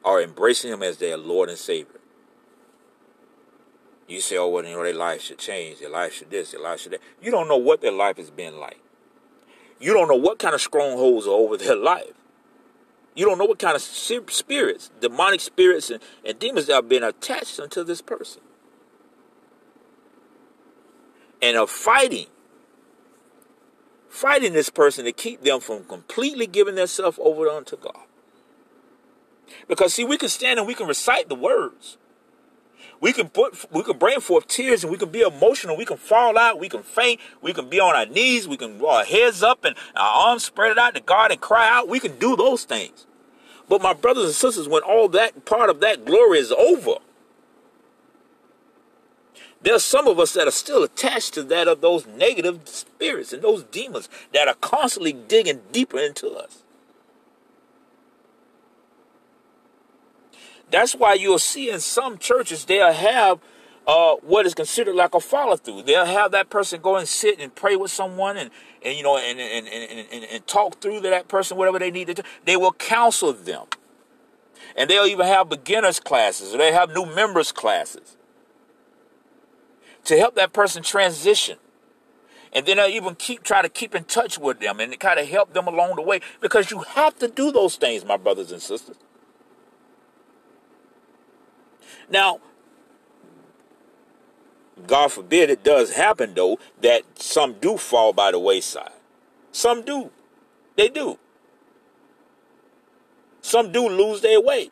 [0.04, 2.00] are embracing Him as their Lord and Savior.
[4.08, 5.80] You say, oh, well, you know, their life should change.
[5.80, 7.02] Their life should this, their life should that.
[7.22, 8.81] You don't know what their life has been like.
[9.82, 12.14] You don't know what kind of strongholds are over their life.
[13.16, 17.04] You don't know what kind of spirits, demonic spirits, and, and demons that have been
[17.04, 18.42] attached unto this person.
[21.42, 22.28] And are fighting
[24.08, 28.04] fighting this person to keep them from completely giving themselves over unto God.
[29.68, 31.98] Because see, we can stand and we can recite the words.
[33.02, 35.76] We can put we can bring forth tears and we can be emotional.
[35.76, 36.60] We can fall out.
[36.60, 37.20] We can faint.
[37.42, 38.48] We can be on our knees.
[38.48, 41.90] We can our heads up and our arms spread out to God and cry out.
[41.90, 43.08] We can do those things.
[43.68, 46.98] But my brothers and sisters, when all that part of that glory is over,
[49.64, 53.42] there's some of us that are still attached to that of those negative spirits and
[53.42, 56.61] those demons that are constantly digging deeper into us.
[60.72, 63.40] That's why you'll see in some churches they'll have
[63.86, 65.84] uh, what is considered like a follow through.
[65.84, 68.50] They'll have that person go and sit and pray with someone and,
[68.84, 71.92] and you know and, and, and, and, and talk through to that person whatever they
[71.92, 72.22] need to do.
[72.46, 73.66] They will counsel them.
[74.78, 78.16] And they'll even have beginners classes or they have new members classes
[80.06, 81.58] to help that person transition.
[82.54, 85.28] And then they'll even keep try to keep in touch with them and kind of
[85.28, 88.62] help them along the way because you have to do those things, my brothers and
[88.62, 88.96] sisters.
[92.12, 92.40] Now,
[94.88, 98.92] God forbid it does happen though that some do fall by the wayside.
[99.52, 100.12] Some do.
[100.76, 101.18] They do.
[103.42, 104.70] Some do lose their way.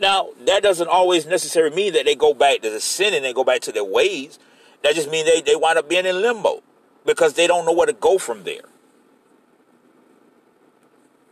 [0.00, 3.32] Now, that doesn't always necessarily mean that they go back to the sin and they
[3.32, 4.38] go back to their ways.
[4.82, 6.62] That just means they, they wind up being in limbo.
[7.08, 8.62] because they don't know where to go from there.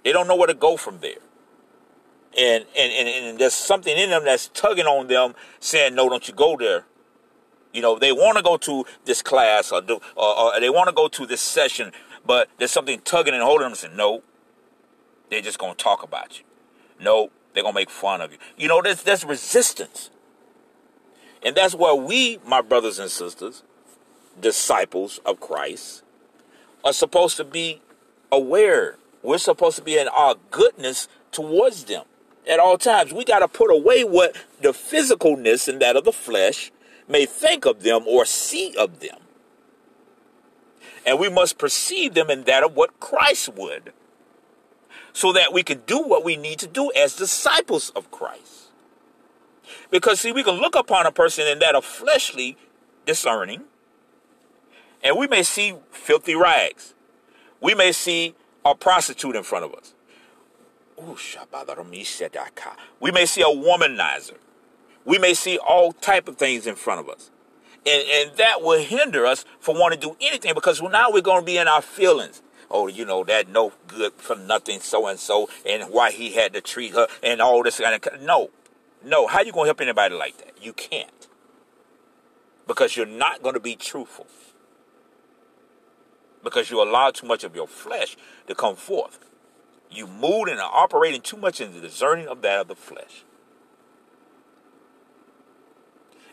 [0.04, 1.18] They don't know where to go from there.
[2.36, 6.28] And, and, and, and there's something in them that's tugging on them saying, no, don't
[6.28, 6.84] you go there.
[7.72, 10.88] You know, they want to go to this class or, do, or, or they want
[10.88, 11.92] to go to this session,
[12.26, 14.22] but there's something tugging and holding them saying, no,
[15.30, 16.44] they're just going to talk about you.
[17.00, 18.38] No, they're going to make fun of you.
[18.56, 20.10] You know, there's, there's resistance.
[21.42, 23.62] And that's where we, my brothers and sisters,
[24.38, 26.02] disciples of Christ,
[26.84, 27.80] are supposed to be
[28.30, 28.96] aware.
[29.22, 32.04] We're supposed to be in our goodness towards them
[32.46, 33.12] at all times.
[33.12, 36.70] We got to put away what the physicalness and that of the flesh
[37.08, 39.18] may think of them or see of them.
[41.04, 43.92] And we must perceive them in that of what Christ would,
[45.12, 48.70] so that we can do what we need to do as disciples of Christ.
[49.90, 52.56] Because, see, we can look upon a person in that of fleshly
[53.06, 53.62] discerning,
[55.02, 56.92] and we may see filthy rags.
[57.60, 58.34] We may see
[58.64, 59.94] a prostitute in front of us.
[63.00, 64.36] We may see a womanizer.
[65.04, 67.30] We may see all type of things in front of us.
[67.86, 71.40] And, and that will hinder us from wanting to do anything because now we're going
[71.40, 72.42] to be in our feelings.
[72.68, 76.52] Oh, you know, that no good for nothing, so and so, and why he had
[76.54, 78.20] to treat her and all this kind of.
[78.20, 78.50] No,
[79.04, 79.28] no.
[79.28, 80.54] How you going to help anybody like that?
[80.60, 81.28] You can't.
[82.66, 84.26] Because you're not going to be truthful.
[86.42, 88.16] Because you allow too much of your flesh
[88.48, 89.20] to come forth.
[89.90, 93.24] You moved and are operating too much in the discerning of that of the flesh.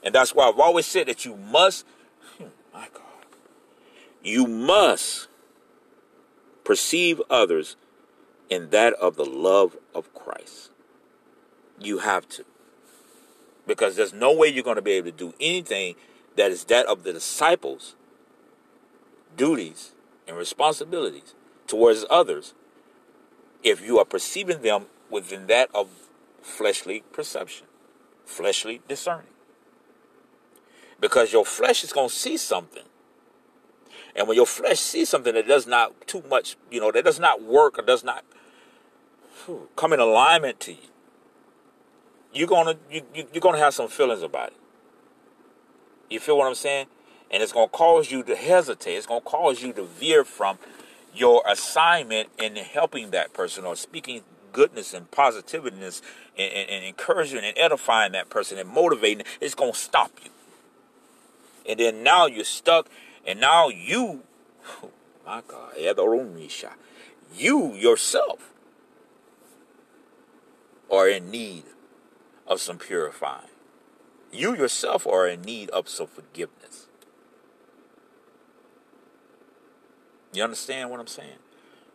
[0.04, 1.86] And that's why I've always said that you must,
[2.38, 3.04] hmm, my God,
[4.22, 5.28] you must
[6.64, 7.76] perceive others
[8.50, 10.72] in that of the love of Christ.
[11.80, 12.46] You have to.
[13.66, 15.96] Because there's no way you're going to be able to do anything
[16.36, 17.96] that is that of the disciples'
[19.38, 19.92] duties
[20.28, 21.34] and responsibilities
[21.66, 22.54] towards others
[23.64, 25.90] if you are perceiving them within that of
[26.42, 27.68] fleshly perception,
[28.26, 29.28] fleshly discerning.
[31.00, 32.84] Because your flesh is going to see something.
[34.16, 37.20] And when your flesh sees something that does not too much, you know, that does
[37.20, 38.24] not work or does not
[39.46, 40.90] whew, come in alignment to you,
[42.34, 44.58] you're gonna you, you, you're gonna have some feelings about it.
[46.10, 46.88] You feel what I'm saying?
[47.32, 48.96] And it's gonna cause you to hesitate.
[48.96, 50.60] It's gonna cause you to veer from
[51.16, 56.02] your assignment in helping that person or speaking goodness and positiveness
[56.38, 60.32] and, and, and encouraging and edifying that person and motivating, it's going to stop you.
[61.68, 62.90] And then now you're stuck,
[63.26, 64.24] and now you,
[65.26, 65.74] my God,
[67.36, 68.54] you yourself
[70.92, 71.64] are in need
[72.46, 73.48] of some purifying.
[74.32, 76.83] You yourself are in need of some forgiveness.
[80.34, 81.38] You understand what I'm saying?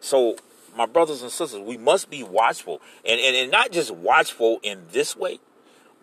[0.01, 0.36] So,
[0.76, 2.80] my brothers and sisters, we must be watchful.
[3.05, 5.41] And, and, and not just watchful in this way,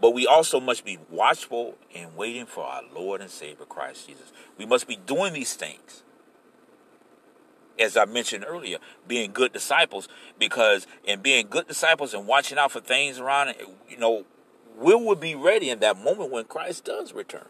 [0.02, 4.34] but we also must be watchful and waiting for our Lord and Savior Christ Jesus.
[4.58, 6.04] We must be doing these things.
[7.80, 8.78] As I mentioned earlier,
[9.08, 10.08] being good disciples,
[10.40, 13.54] because in being good disciples and watching out for things around,
[13.90, 14.26] you know,
[14.78, 17.48] we will be ready in that moment when Christ does return.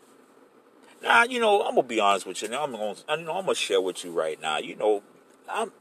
[1.05, 2.47] Now, you know, I'm gonna be honest with you.
[2.47, 4.57] Now, I'm gonna, you know, I'm gonna share with you right now.
[4.57, 5.03] You know,
[5.47, 5.71] I'm,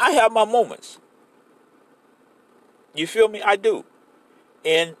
[0.00, 0.98] I have my moments.
[2.94, 3.42] You feel me?
[3.42, 3.84] I do,
[4.64, 4.96] and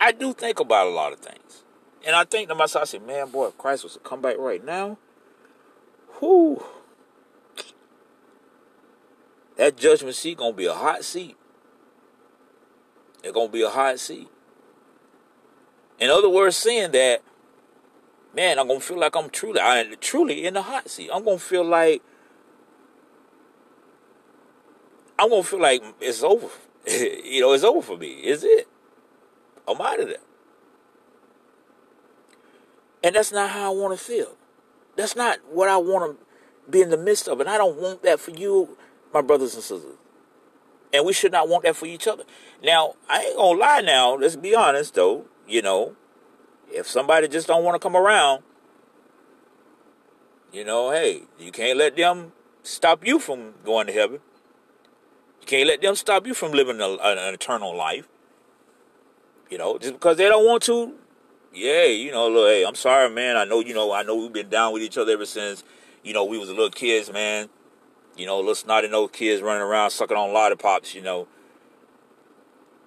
[0.00, 1.64] I do think about a lot of things.
[2.06, 4.36] And I think to myself, I say, man, boy, if Christ was to come back
[4.38, 4.96] right now,
[6.20, 6.62] whoo,
[9.56, 11.36] that judgment seat gonna be a hot seat.
[13.24, 14.28] It's gonna be a hot seat.
[15.98, 17.22] In other words, saying that,
[18.34, 21.10] man, I'm gonna feel like I'm truly, I truly in the hot seat.
[21.12, 22.02] I'm gonna feel like
[25.18, 26.48] I'm gonna feel like it's over.
[26.86, 28.08] you know, it's over for me.
[28.08, 28.68] Is it?
[29.66, 30.18] I'm out of there.
[33.02, 34.36] And that's not how I want to feel.
[34.96, 37.40] That's not what I want to be in the midst of.
[37.40, 38.76] And I don't want that for you,
[39.12, 39.96] my brothers and sisters.
[40.92, 42.24] And we should not want that for each other.
[42.62, 45.96] Now, I ain't gonna lie now, let's be honest though you know,
[46.72, 48.42] if somebody just don't want to come around,
[50.52, 52.32] you know, hey, you can't let them
[52.62, 54.20] stop you from going to heaven.
[55.40, 58.08] You can't let them stop you from living a, an eternal life.
[59.50, 60.94] You know, just because they don't want to,
[61.54, 63.36] yeah, you know, look, hey, I'm sorry, man.
[63.36, 65.62] I know, you know, I know we've been down with each other ever since,
[66.02, 67.48] you know, we was little kids, man.
[68.16, 71.28] You know, little snotty nose kids running around sucking on lollipops, you know.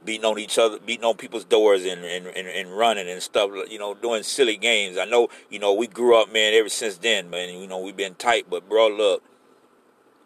[0.04, 3.52] Beating on each other, beating on people's doors and, and, and, and, running and stuff,
[3.70, 4.98] you know, doing silly games.
[4.98, 7.98] I know, you know, we grew up, man, ever since then, man, you know, we've
[7.98, 9.24] been tight, but bro, look,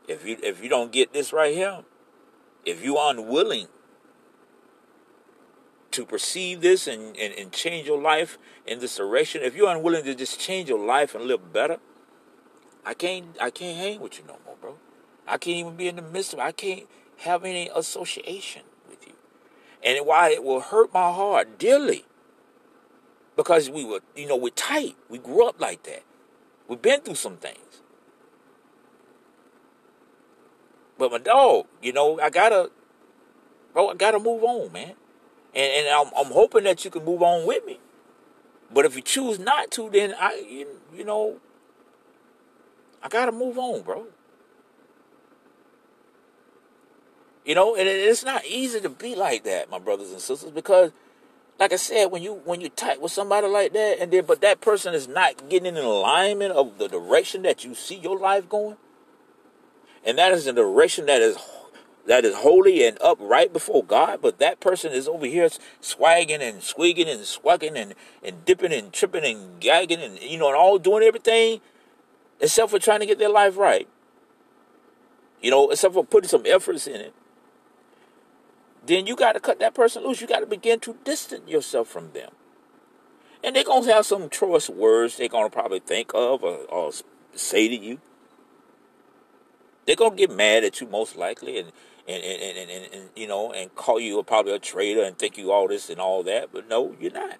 [0.08, 1.84] if you if you don't get this right here,
[2.66, 3.68] if you unwilling
[5.92, 10.04] to perceive this and, and, and change your life in this direction, if you're unwilling
[10.04, 11.78] to just change your life and live better,
[12.86, 14.76] I can't I can't hang with you no more, bro.
[15.28, 16.44] I can't even be in the midst of it.
[16.44, 18.64] I can't have any association.
[19.84, 22.06] And why it will hurt my heart dearly.
[23.36, 24.96] Because we were, you know, we're tight.
[25.10, 26.04] We grew up like that.
[26.68, 27.82] We've been through some things.
[30.98, 32.72] But my dog, you know, I gotta,
[33.74, 34.94] bro, I gotta move on, man.
[35.56, 37.80] And and I'm I'm hoping that you can move on with me.
[38.74, 41.38] But if you choose not to, then I, you, you know,
[43.02, 44.08] I gotta move on, bro.
[47.46, 50.92] You know, and it's not easy to be like that, my brothers and sisters, because
[51.60, 54.42] like I said, when you when you tight with somebody like that, and then but
[54.42, 58.48] that person is not getting in alignment of the direction that you see your life
[58.48, 58.78] going,
[60.06, 61.38] and that is a direction that is
[62.08, 65.50] that is holy and upright before God, but that person is over here
[65.82, 70.48] swagging and swigging and swagging and, and dipping and tripping and gagging and you know
[70.48, 71.60] and all doing everything
[72.40, 73.88] except for trying to get their life right.
[75.42, 77.14] You know, except for putting some efforts in it
[78.86, 80.22] then you got to cut that person loose.
[80.22, 82.32] You got to begin to distance yourself from them.
[83.44, 86.58] And they're going to have some choice words they're going to probably think of or,
[86.70, 86.92] or
[87.36, 88.00] say to you.
[89.86, 91.72] They're going to get mad at you most likely and,
[92.08, 95.38] and, and, and, and, and, you know, and call you probably a traitor and think
[95.38, 96.50] you all this and all that.
[96.54, 97.38] But no, you're not.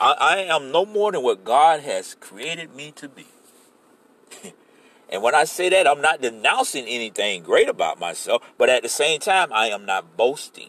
[0.00, 3.26] I, I am no more than what God has created me to be.
[5.10, 8.88] And when I say that, I'm not denouncing anything great about myself, but at the
[8.88, 10.68] same time, I am not boasting.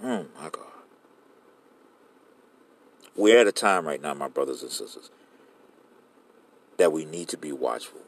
[0.00, 0.66] Hmm, my God.
[3.16, 5.10] We're at a time right now, my brothers and sisters,
[6.78, 8.00] that we need to be watchful.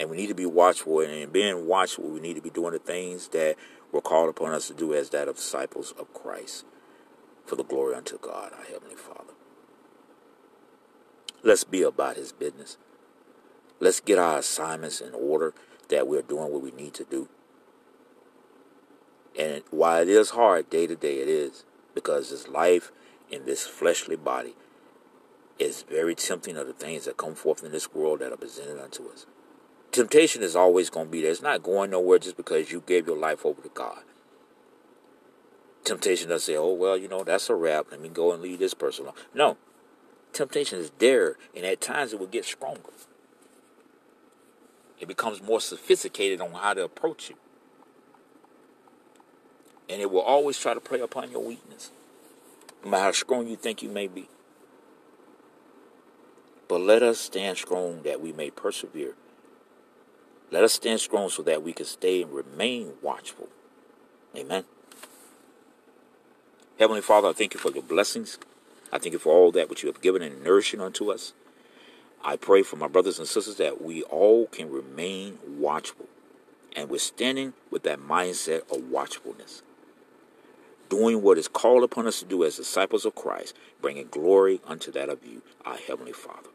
[0.00, 1.00] And we need to be watchful.
[1.00, 3.56] And in being watchful, we need to be doing the things that
[3.92, 6.64] were called upon us to do as that of disciples of Christ
[7.48, 9.32] for the glory unto God, our Heavenly Father.
[11.42, 12.76] Let's be about His business.
[13.80, 15.54] Let's get our assignments in order
[15.88, 17.28] that we're doing what we need to do.
[19.38, 22.92] And while it is hard day to day, it is because this life
[23.30, 24.54] in this fleshly body
[25.58, 28.82] is very tempting of the things that come forth in this world that are presented
[28.82, 29.26] unto us.
[29.90, 31.30] Temptation is always going to be there.
[31.30, 34.02] It's not going nowhere just because you gave your life over to God
[35.84, 37.86] temptation to say, oh, well, you know, that's a wrap.
[37.90, 39.16] Let me go and leave this person alone.
[39.34, 39.56] No.
[40.32, 42.92] Temptation is there, and at times it will get stronger.
[45.00, 47.36] It becomes more sophisticated on how to approach you.
[49.88, 51.90] And it will always try to prey upon your weakness,
[52.84, 54.28] no matter how strong you think you may be.
[56.68, 59.14] But let us stand strong that we may persevere.
[60.50, 63.48] Let us stand strong so that we can stay and remain watchful.
[64.36, 64.64] Amen.
[66.78, 68.38] Heavenly Father, I thank you for your blessings.
[68.92, 71.32] I thank you for all that which you have given and nourishing unto us.
[72.24, 76.06] I pray for my brothers and sisters that we all can remain watchful
[76.76, 79.62] and we're standing with that mindset of watchfulness.
[80.88, 84.92] Doing what is called upon us to do as disciples of Christ, bringing glory unto
[84.92, 86.50] that of you, our Heavenly Father,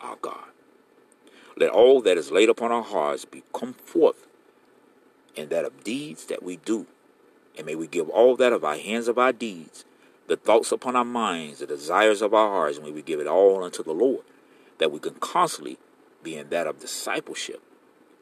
[0.00, 0.48] our God.
[1.54, 4.26] Let all that is laid upon our hearts be come forth
[5.34, 6.86] in that of deeds that we do
[7.56, 9.84] and may we give all that of our hands of our deeds,
[10.26, 13.26] the thoughts upon our minds, the desires of our hearts, and may we give it
[13.26, 14.24] all unto the Lord,
[14.78, 15.78] that we can constantly
[16.22, 17.62] be in that of discipleship,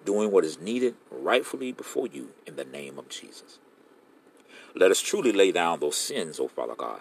[0.04, 3.58] doing what is needed rightfully before you in the name of Jesus.
[4.74, 7.00] Let us truly lay down those sins, O Father God,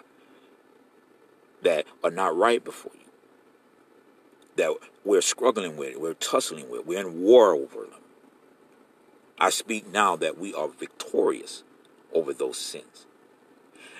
[1.62, 3.10] that are not right before you,
[4.56, 4.74] that
[5.04, 8.00] we're struggling with, we're tussling with, we're in war over them.
[9.38, 11.64] I speak now that we are victorious
[12.14, 13.06] over those sins.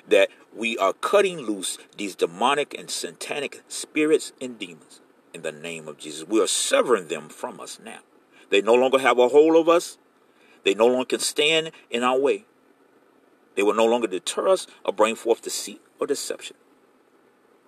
[0.09, 5.01] That we are cutting loose these demonic and satanic spirits and demons
[5.33, 6.27] in the name of Jesus.
[6.27, 8.01] We are severing them from us now.
[8.51, 9.99] They no longer have a hold of us.
[10.65, 12.45] They no longer can stand in our way.
[13.57, 16.57] They will no longer deter us or bring forth deceit or deception.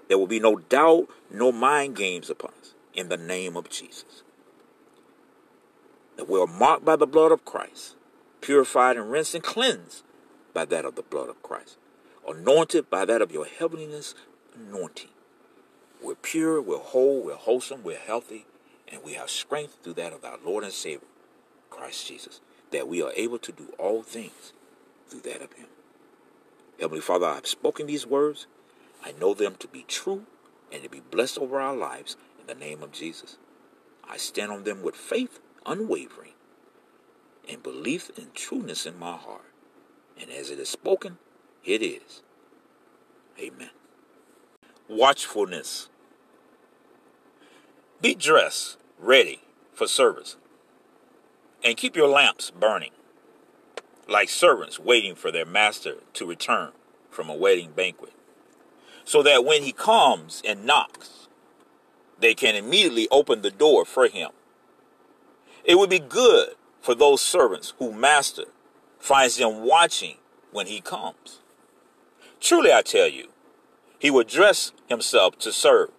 [0.09, 4.23] There will be no doubt, no mind games upon us in the name of Jesus.
[6.17, 7.97] That we are marked by the blood of Christ,
[8.41, 10.03] purified and rinsed and cleansed
[10.57, 11.77] by that of the blood of Christ,
[12.27, 14.15] anointed by that of your heavenliness
[14.57, 15.11] anointing.
[16.03, 18.47] We're pure, we're whole, we're wholesome, we're healthy
[18.91, 21.09] And we have strength through that of our Lord and Savior,
[21.69, 22.41] Christ Jesus,
[22.71, 24.55] that we are able to do all things
[25.09, 25.67] through that of Him.
[26.81, 28.47] Heavenly Father, I have spoken these words.
[29.05, 30.25] I know them to be true
[30.73, 33.37] and to be blessed over our lives in the name of Jesus.
[34.09, 36.33] I stand on them with faith unwavering
[37.49, 39.46] and belief and trueness in my heart.
[40.21, 41.19] And as it is spoken,
[41.65, 42.23] it is.
[43.39, 43.71] Amen.
[44.89, 45.89] Watchfulness.
[48.01, 49.41] Be dressed, ready
[49.73, 50.37] for service,
[51.65, 52.93] and keep your lamps burning,
[54.09, 56.73] like servants waiting for their master to return
[57.11, 58.13] from a wedding banquet,
[59.05, 61.29] so that when he comes and knocks,
[62.19, 64.31] they can immediately open the door for him.
[65.65, 66.51] It would be good
[66.81, 68.45] for those servants who master
[69.07, 70.17] finds them watching
[70.51, 71.39] when he comes.
[72.41, 73.29] Truly, I tell you,
[74.01, 75.91] he will dress himself to serve,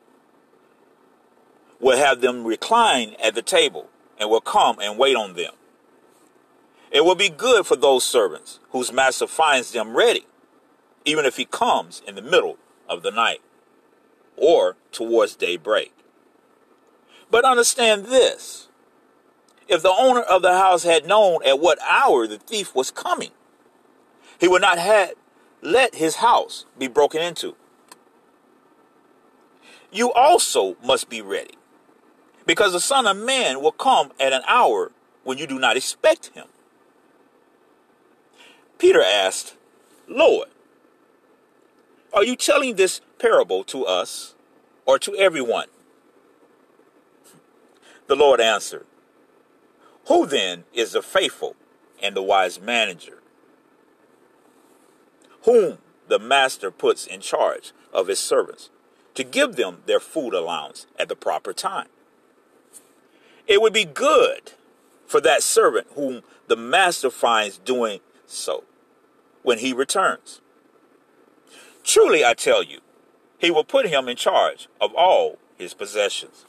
[1.80, 3.88] will have them recline at the table,
[4.20, 5.54] and will come and wait on them.
[6.92, 10.28] It will be good for those servants whose master finds them ready,
[11.06, 12.58] even if he comes in the middle
[12.90, 13.40] of the night
[14.36, 15.94] or towards daybreak.
[17.32, 18.67] But understand this
[19.68, 23.32] if the owner of the house had known at what hour the thief was coming,
[24.40, 25.14] he would not have
[25.62, 27.56] let his house be broken into.
[29.92, 31.56] You also must be ready,
[32.46, 34.92] because the Son of Man will come at an hour
[35.24, 36.48] when you do not expect him.
[38.78, 39.56] Peter asked,
[40.08, 40.50] Lord,
[42.14, 44.36] are you telling this parable to us
[44.86, 45.68] or to everyone?
[48.08, 48.86] The Lord answered,
[50.08, 51.56] Who then is the faithful
[52.02, 53.20] and the wise manager,
[55.44, 58.70] whom the master puts in charge of his servants
[59.16, 61.88] to give them their food allowance at the proper time?
[63.48, 64.54] It would be good
[65.06, 68.64] for that servant whom the master finds doing so
[69.44, 70.42] when he returns.
[71.84, 72.80] Truly, I tell you,
[73.38, 76.46] he will put him in charge of all his possessions.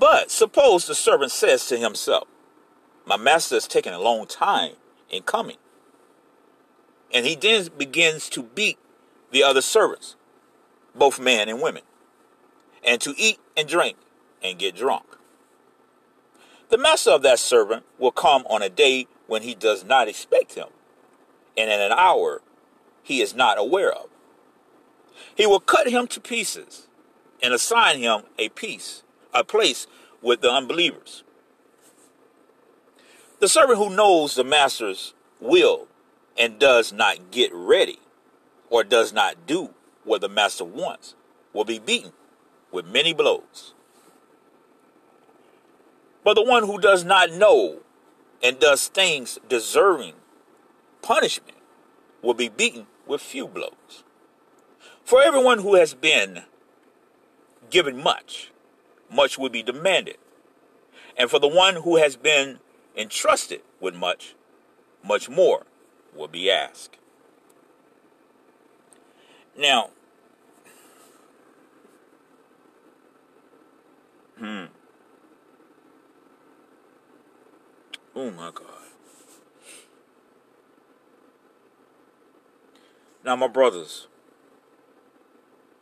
[0.00, 2.26] But suppose the servant says to himself,
[3.04, 4.72] My master is taking a long time
[5.10, 5.58] in coming.
[7.12, 8.78] And he then begins to beat
[9.30, 10.16] the other servants,
[10.94, 11.82] both men and women,
[12.82, 13.98] and to eat and drink
[14.42, 15.04] and get drunk.
[16.70, 20.54] The master of that servant will come on a day when he does not expect
[20.54, 20.68] him,
[21.58, 22.40] and in an hour
[23.02, 24.08] he is not aware of.
[25.34, 26.88] He will cut him to pieces
[27.42, 29.02] and assign him a piece,
[29.34, 29.86] a place
[30.22, 31.22] with the unbelievers.
[33.40, 35.88] The servant who knows the master's will
[36.38, 37.98] and does not get ready
[38.68, 39.70] or does not do
[40.04, 41.14] what the master wants
[41.52, 42.12] will be beaten
[42.70, 43.74] with many blows.
[46.22, 47.80] But the one who does not know
[48.42, 50.14] and does things deserving
[51.02, 51.56] punishment
[52.22, 54.04] will be beaten with few blows.
[55.04, 56.42] For everyone who has been
[57.70, 58.52] given much,
[59.10, 60.16] much will be demanded.
[61.16, 62.60] And for the one who has been
[62.96, 64.34] entrusted with much,
[65.04, 65.66] much more
[66.14, 66.96] will be asked.
[69.56, 69.90] Now,
[74.38, 74.64] hmm.
[78.14, 78.66] Oh my God.
[83.22, 84.08] Now, my brothers,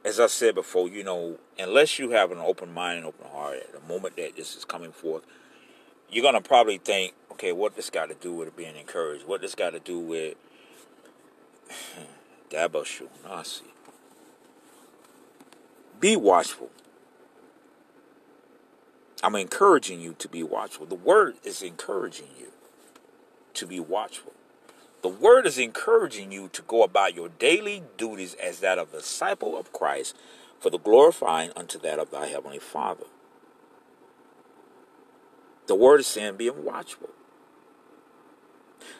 [0.04, 3.56] as I said before, you know, unless you have an open mind and open heart
[3.56, 5.24] at the moment that this is coming forth,
[6.10, 9.26] you're gonna probably think, okay, what this got to do with being encouraged?
[9.26, 10.36] What this got to do with
[12.50, 13.64] Dabashu Nasi?
[16.00, 16.70] Be watchful.
[19.22, 20.86] I'm encouraging you to be watchful.
[20.86, 22.52] The word is encouraging you
[23.54, 24.32] to be watchful.
[25.02, 28.98] The word is encouraging you to go about your daily duties as that of a
[28.98, 30.16] disciple of Christ
[30.58, 33.04] for the glorifying unto that of thy heavenly Father.
[35.68, 37.10] The word is saying being watchful.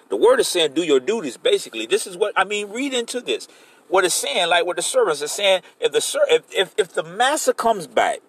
[0.09, 1.37] The word is saying do your duties.
[1.37, 2.71] Basically, this is what I mean.
[2.71, 3.49] Read into this.
[3.89, 7.03] What it's saying, like what the servants are saying, if the if if, if the
[7.03, 8.21] master comes back,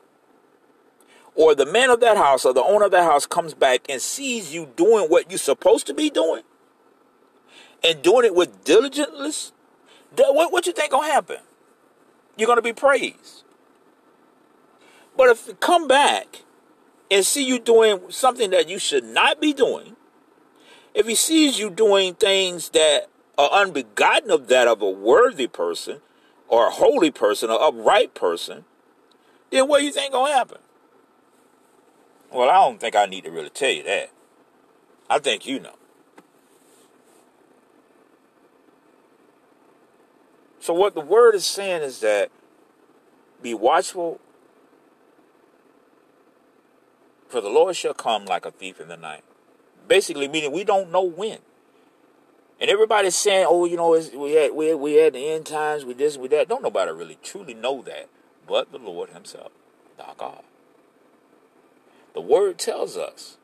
[1.36, 4.02] or the man of that house or the owner of that house comes back and
[4.02, 6.44] sees you doing what you're supposed to be doing,
[7.84, 9.52] and doing it with diligence,
[10.16, 11.38] what, what you think gonna happen?
[12.38, 13.44] You're gonna be praised.
[15.16, 16.44] But if you come back
[17.12, 19.96] and see you doing something that you should not be doing,
[20.94, 23.08] if he sees you doing things that
[23.38, 26.02] are unbegotten of that of a worthy person
[26.48, 28.66] or a holy person or upright person,
[29.52, 30.60] then what do you think gonna happen?
[32.32, 34.12] Well, I don't think I need to really tell you that.
[35.10, 35.79] I think you know.
[40.60, 42.32] So, what the word is saying is that
[43.42, 44.20] be watchful,
[47.28, 49.24] for the Lord shall come like a thief in the night.
[49.88, 51.40] Basically, meaning we don't know when.
[52.60, 55.94] And everybody's saying, "Oh, you know, we had we had, we the end times, we
[55.94, 58.10] this, we that." Don't nobody really truly know that,
[58.46, 59.52] but the Lord Himself,
[59.98, 60.44] our God.
[62.14, 63.38] The Word tells us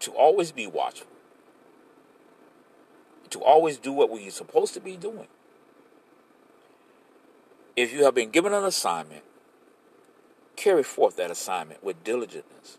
[0.00, 1.12] to always be watchful,
[3.28, 5.28] to always do what we're supposed to be doing.
[7.76, 9.22] If you have been given an assignment,
[10.56, 12.78] carry forth that assignment with diligence.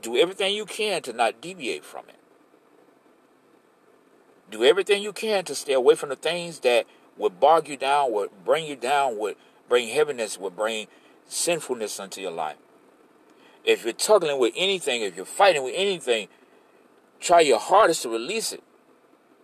[0.00, 2.16] Do everything you can to not deviate from it.
[4.50, 8.12] Do everything you can to stay away from the things that would bog you down,
[8.12, 9.36] would bring you down, would
[9.68, 10.86] bring heaviness, would bring
[11.26, 12.56] sinfulness into your life.
[13.64, 16.28] If you're tugging with anything, if you're fighting with anything,
[17.20, 18.62] try your hardest to release it.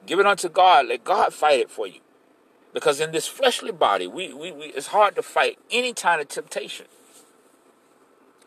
[0.06, 0.86] Give it unto God.
[0.86, 2.00] Let God fight it for you.
[2.72, 6.28] Because in this fleshly body, we, we, we it's hard to fight any kind of
[6.28, 6.86] temptation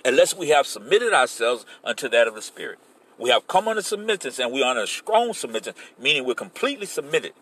[0.05, 2.79] unless we have submitted ourselves unto that of the Spirit.
[3.17, 7.33] We have come under submittance and we are under strong submittance, meaning we're completely submitted.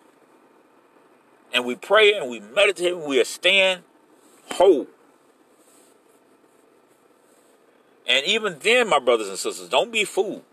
[1.53, 3.83] And we pray and we meditate and we are stand
[4.51, 4.87] whole.
[8.07, 10.43] And even then, my brothers and sisters, don't be fooled.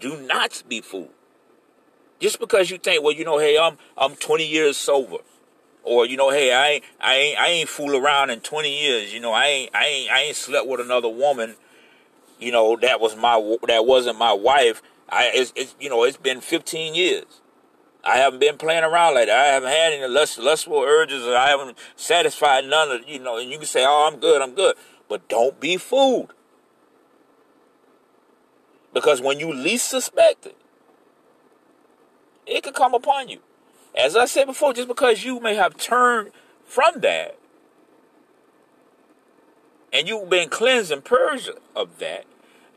[0.00, 1.10] Do not be fooled.
[2.22, 5.16] Just because you think, well, you know, hey, I'm I'm 20 years sober,
[5.82, 9.12] or you know, hey, I ain't I ain't I ain't fool around in 20 years.
[9.12, 11.56] You know, I ain't I ain't I ain't slept with another woman.
[12.38, 14.82] You know, that was my that wasn't my wife.
[15.08, 17.40] I it's, it's you know it's been 15 years.
[18.04, 19.36] I haven't been playing around like that.
[19.36, 23.38] I haven't had any lust, lustful urges, or I haven't satisfied none of you know.
[23.38, 24.76] And you can say, "Oh, I'm good, I'm good,"
[25.08, 26.32] but don't be fooled,
[28.94, 30.56] because when you least suspect it,
[32.46, 33.40] it could come upon you.
[33.94, 36.30] As I said before, just because you may have turned
[36.64, 37.38] from that
[39.92, 42.24] and you've been cleansed and purged of that,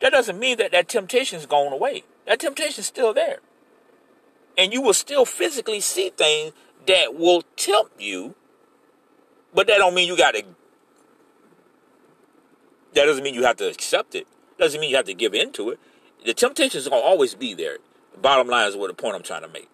[0.01, 2.03] that doesn't mean that that temptation is going away.
[2.26, 3.39] That temptation is still there.
[4.57, 6.51] And you will still physically see things
[6.88, 8.36] that will tempt you,
[9.53, 10.43] but that don't mean you got to
[12.95, 14.26] that doesn't mean you have to accept it.
[14.57, 15.80] Doesn't mean you have to give in to it.
[16.26, 17.78] The temptation is going to always be there.
[18.22, 19.70] Bottom line is what the point I'm trying to make.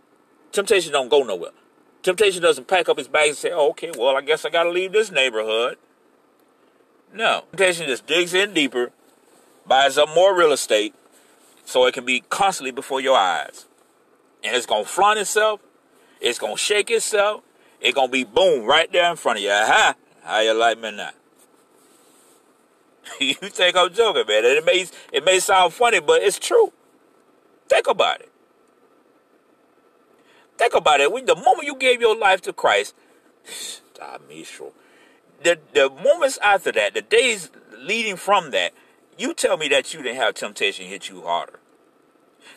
[0.52, 1.52] Temptation don't go nowhere.
[2.04, 4.64] Temptation doesn't pack up his bags and say, oh, okay, well, I guess I got
[4.64, 5.78] to leave this neighborhood.
[7.14, 7.44] No.
[7.52, 8.92] Temptation just digs in deeper,
[9.68, 10.96] buys up more real estate,
[11.66, 13.66] so it can be constantly before your eyes.
[14.44, 15.62] And it's going to flaunt itself.
[16.20, 17.44] It's going to shake itself.
[17.80, 19.52] It's going to be boom right there in front of you.
[19.52, 19.96] Aha!
[20.24, 21.12] How you like me now?
[23.20, 24.46] you think I'm joking, man.
[24.46, 26.74] It may, it may sound funny, but it's true.
[27.68, 28.31] Think about it.
[30.62, 31.12] Think about it.
[31.12, 32.94] When the moment you gave your life to Christ,
[33.96, 37.50] the the moments after that, the days
[37.80, 38.72] leading from that,
[39.18, 41.60] you tell me that you didn't have temptation hit you harder.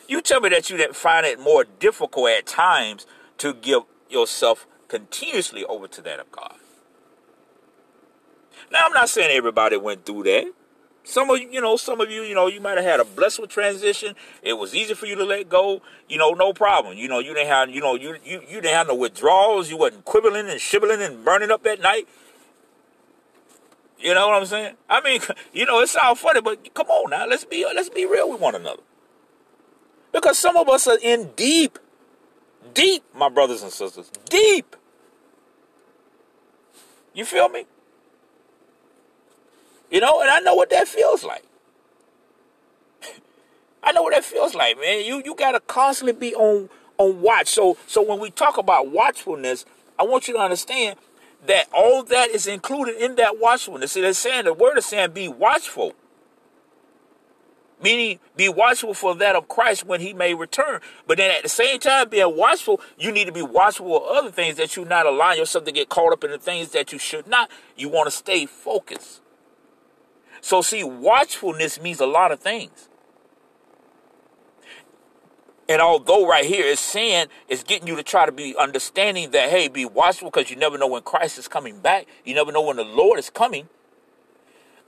[0.06, 3.06] You tell me that you didn't find it more difficult at times
[3.38, 6.56] to give yourself continuously over to that of God.
[8.70, 10.52] Now, I'm not saying everybody went through that.
[11.06, 13.04] Some of you, you know, some of you, you know, you might have had a
[13.04, 14.16] blessed transition.
[14.42, 15.82] It was easy for you to let go.
[16.08, 16.96] You know, no problem.
[16.96, 19.68] You know, you didn't have, you know, you you, you didn't have no withdrawals.
[19.68, 22.08] You wasn't quibbling and shivering and burning up at night.
[23.98, 24.76] You know what I'm saying?
[24.88, 25.20] I mean,
[25.52, 28.40] you know, it sounds funny, but come on now, let's be let's be real with
[28.40, 28.82] one another.
[30.10, 31.78] Because some of us are in deep,
[32.72, 34.74] deep, my brothers and sisters, deep.
[37.12, 37.66] You feel me?
[39.94, 41.44] You know, and I know what that feels like.
[43.80, 45.04] I know what that feels like, man.
[45.04, 46.68] You you gotta constantly be on
[46.98, 47.46] on watch.
[47.46, 49.64] So so when we talk about watchfulness,
[49.96, 50.98] I want you to understand
[51.46, 53.92] that all that is included in that watchfulness.
[53.92, 55.94] See, they're saying the word is saying be watchful.
[57.80, 60.80] Meaning be watchful for that of Christ when he may return.
[61.06, 64.32] But then at the same time, being watchful, you need to be watchful of other
[64.32, 66.98] things that you not allow yourself to get caught up in the things that you
[66.98, 67.48] should not.
[67.76, 69.20] You want to stay focused.
[70.44, 72.90] So, see, watchfulness means a lot of things.
[75.66, 79.48] And although right here it's saying it's getting you to try to be understanding that,
[79.48, 82.06] hey, be watchful because you never know when Christ is coming back.
[82.26, 83.70] You never know when the Lord is coming.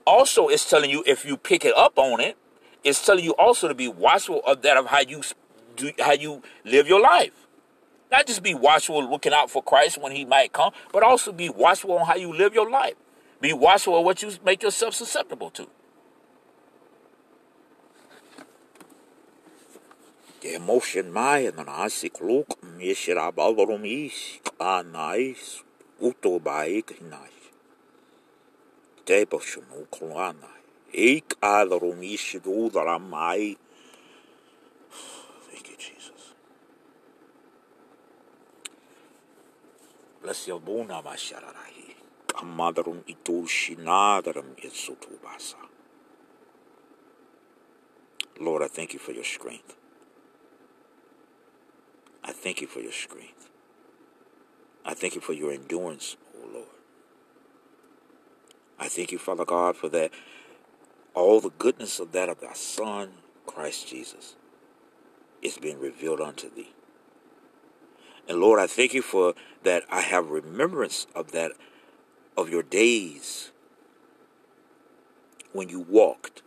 [0.04, 2.36] Also, it's telling you if you pick it up on it,
[2.84, 5.22] it's telling you also to be watchful of that of how you
[5.74, 7.46] do, how you live your life.
[8.12, 11.48] Not just be watchful looking out for Christ when he might come, but also be
[11.48, 12.96] watchful on how you live your life.
[13.40, 15.66] Be watchful of what you make yourself susceptible to.
[20.42, 25.62] Emotion my nasik look mishirabalorumis anais
[26.00, 27.50] utobaik hinais.
[29.04, 30.52] Teboshimuklana.
[30.92, 33.56] Ik adarumish dudaramai.
[35.50, 36.34] Thank you, Jesus.
[40.22, 41.75] Bless your buna mashararai.
[42.36, 45.56] Kamadarum itushinadarum itsutubasa.
[48.38, 49.74] Lord, I thank you for your strength.
[52.22, 53.48] I thank you for your strength.
[54.84, 56.66] I thank you for your endurance, oh Lord.
[58.78, 60.10] I thank you, Father God, for that
[61.14, 63.10] all the goodness of that of thy Son,
[63.46, 64.34] Christ Jesus,
[65.40, 66.72] is being revealed unto thee.
[68.28, 71.52] And Lord, I thank you for that I have remembrance of that
[72.36, 73.50] of your days
[75.52, 76.42] when you walked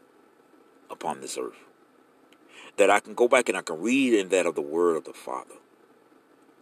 [0.90, 1.58] upon this earth.
[2.78, 5.06] That I can go back and I can read in that of the word of
[5.06, 5.56] the Father.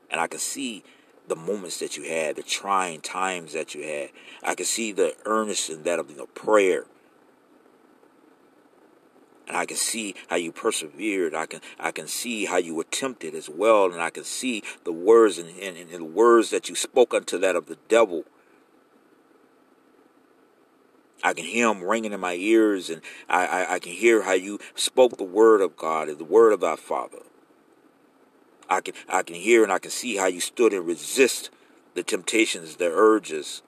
[0.10, 0.84] And I can see
[1.28, 4.10] the moments that you had, the trying times that you had.
[4.42, 6.86] I can see the earnest in that of you know, prayer.
[9.48, 11.34] And I can see how you persevered.
[11.34, 13.92] I can I can see how you attempted as well.
[13.92, 17.38] And I can see the words and, and, and the words that you spoke unto
[17.38, 18.26] that of the devil.
[21.24, 24.34] I can hear them ringing in my ears, and I, I, I can hear how
[24.34, 27.20] you spoke the word of God, the word of our Father.
[28.70, 31.50] I can I can hear and I can see how you stood and resist
[31.94, 33.62] the temptations, the urges.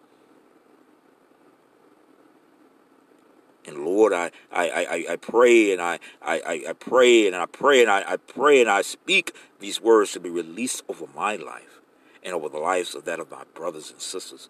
[3.66, 7.82] And Lord, I, I, I, I pray and I, I, I pray and I pray
[7.82, 11.80] and I, I pray and I speak these words to be released over my life
[12.24, 14.50] and over the lives of that of my brothers and sisters.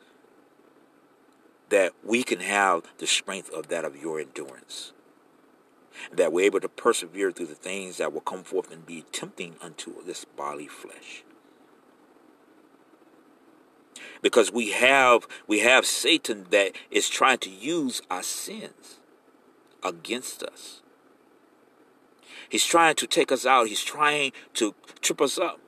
[1.70, 4.94] That we can have the strength of that of your endurance
[6.14, 9.56] that we're able to persevere through the things that will come forth and be tempting
[9.62, 11.26] unto this body flesh
[14.22, 19.00] because we have we have Satan that is trying to use our sins
[19.84, 20.82] against us.
[22.50, 23.68] He's trying to take us out.
[23.68, 25.60] He's trying to trip us up.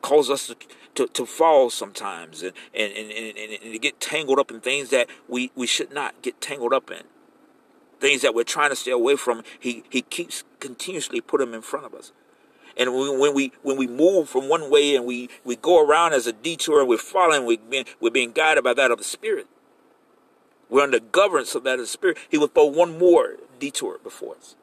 [0.00, 0.56] Cause us to,
[0.94, 4.90] to, to fall sometimes and, and, and, and, and to get tangled up in things
[4.90, 7.02] that we, we should not get tangled up in
[8.02, 11.62] things that we're trying to stay away from, he, he keeps continuously put them in
[11.62, 12.12] front of us.
[12.76, 16.26] And when we when we move from one way and we, we go around as
[16.26, 19.46] a detour and we're following, we're being, we're being guided by that of the Spirit.
[20.70, 22.16] We're under governance of that of the Spirit.
[22.30, 24.56] He will put one more detour before us.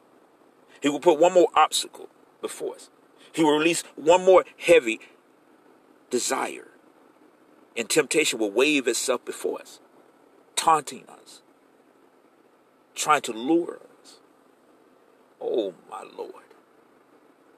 [0.82, 2.08] He will put one more obstacle
[2.42, 2.90] before us.
[3.32, 5.00] He will release one more heavy
[6.10, 6.68] desire.
[7.76, 9.80] And temptation will wave itself before us,
[10.56, 11.42] taunting us,
[12.94, 14.18] trying to lure us.
[15.40, 16.44] Oh, my Lord,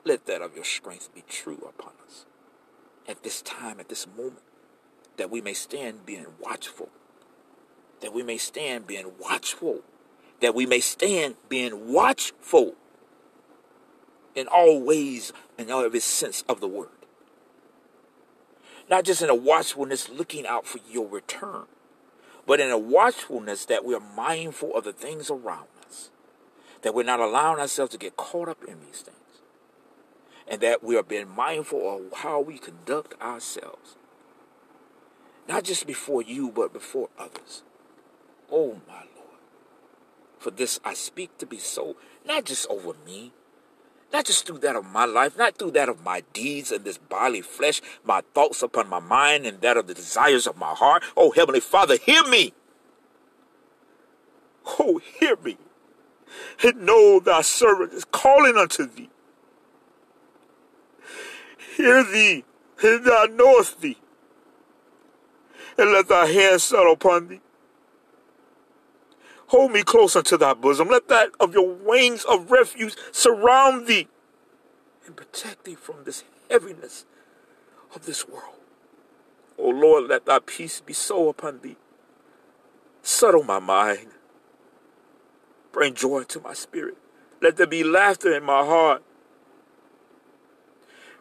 [0.04, 2.26] let that of your strength be true upon us
[3.08, 4.42] at this time, at this moment,
[5.16, 6.88] that we may stand being watchful,
[8.00, 9.80] that we may stand being watchful,
[10.40, 12.74] that we may stand being watchful
[14.34, 16.88] in all ways and all its sense of the word.
[18.92, 21.64] Not just in a watchfulness looking out for your return,
[22.46, 26.10] but in a watchfulness that we are mindful of the things around us,
[26.82, 29.40] that we're not allowing ourselves to get caught up in these things,
[30.46, 31.80] and that we are being mindful
[32.12, 33.96] of how we conduct ourselves,
[35.48, 37.62] not just before you, but before others.
[38.50, 39.40] Oh, my Lord.
[40.38, 41.96] For this I speak to be so,
[42.26, 43.32] not just over me,
[44.12, 46.98] not just through that of my life, not through that of my deeds and this
[46.98, 51.02] bodily flesh, my thoughts upon my mind and that of the desires of my heart.
[51.16, 52.52] Oh, Heavenly Father, hear me.
[54.78, 55.56] Oh, hear me.
[56.62, 59.10] And know thy servant is calling unto thee.
[61.76, 62.44] Hear thee,
[62.82, 63.98] and thou knowest thee.
[65.78, 67.40] And let thy hand settle upon thee.
[69.52, 70.88] Hold me close unto thy bosom.
[70.88, 74.08] Let that of your wings of refuge surround thee
[75.04, 77.04] and protect thee from this heaviness
[77.94, 78.56] of this world.
[79.58, 81.76] O Lord, let thy peace be so upon thee.
[83.02, 84.08] Settle my mind.
[85.70, 86.96] Bring joy to my spirit.
[87.42, 89.02] Let there be laughter in my heart.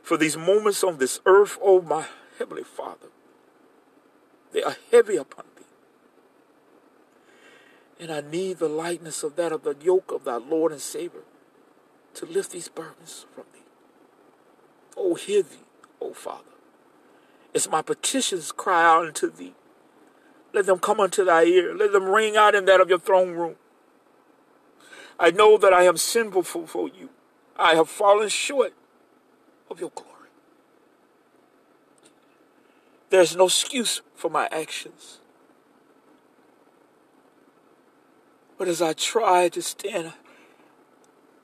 [0.02, 2.06] For these moments on this earth, O oh my
[2.40, 3.10] Heavenly Father,
[4.54, 5.51] they are heavy upon
[8.02, 11.22] and I need the lightness of that of the yoke of thy Lord and Savior
[12.16, 13.62] to lift these burdens from thee.
[14.98, 15.64] Oh, hear thee,
[16.02, 16.44] O Father.
[17.54, 19.54] As my petitions cry out unto thee,
[20.52, 21.76] let them come unto thy ear.
[21.76, 23.56] Let them ring out in that of your throne room.
[25.20, 27.10] I know that I am sinful for you.
[27.56, 28.74] I have fallen short
[29.70, 30.10] of your glory.
[33.12, 35.21] There's no excuse for my actions.
[38.62, 40.14] But as I try to stand,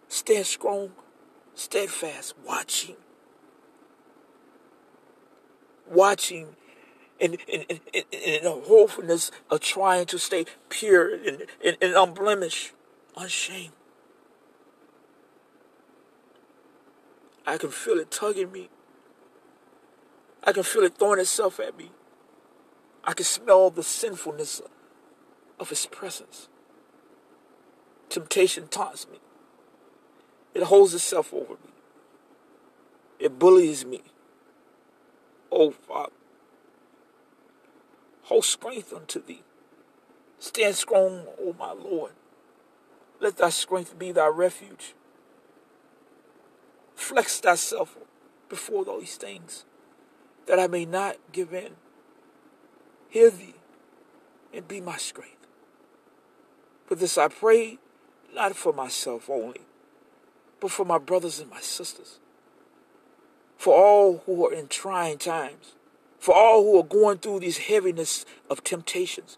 [0.08, 0.92] stand strong,
[1.56, 2.96] steadfast, watching,
[5.90, 6.50] watching
[7.20, 12.74] in, in, in, in, the hopefulness of trying to stay pure and, and, and unblemished,
[13.18, 13.74] unshamed.
[17.48, 18.70] I can feel it tugging me.
[20.44, 21.90] I can feel it throwing itself at me.
[23.04, 24.62] I can smell the sinfulness
[25.60, 26.48] of His presence.
[28.10, 29.20] Temptation taunts me.
[30.54, 31.72] It holds itself over me.
[33.20, 34.02] It bullies me.
[35.52, 36.12] Oh, Father,
[38.24, 39.44] hold strength unto thee.
[40.40, 42.12] Stand strong, O my Lord.
[43.20, 44.94] Let thy strength be thy refuge.
[46.96, 47.98] Flex thyself
[48.50, 49.66] before these things,
[50.46, 51.74] that I may not give in.
[53.10, 53.56] Hear thee
[54.54, 55.48] and be my strength.
[56.86, 57.80] For this I pray,
[58.38, 59.62] not for myself only,
[60.62, 62.20] but for my brothers and my sisters,
[63.58, 65.74] for all who are in trying times,
[66.20, 69.38] for all who are going through these heaviness of temptations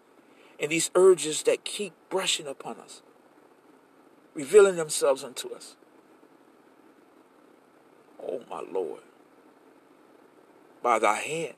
[0.60, 3.02] and these urges that keep brushing upon us,
[4.34, 5.78] revealing themselves unto us.
[8.22, 9.02] Oh, my Lord,
[10.84, 11.54] by thy hand,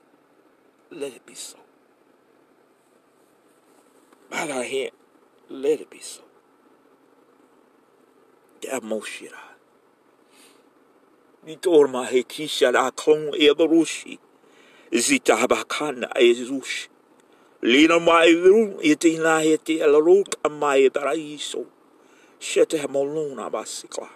[0.90, 1.58] let it be so.
[4.30, 4.92] By thy hand,
[5.48, 6.22] let it be so.
[8.70, 9.38] a moshira.
[11.44, 14.18] Ni torma he tisha la klon e barushi.
[14.94, 16.88] Zita habakana e zushi.
[17.62, 21.66] Lina mai ru e tina he te alaruk a mai daraiso.
[22.38, 24.08] Shete he moluna basikla.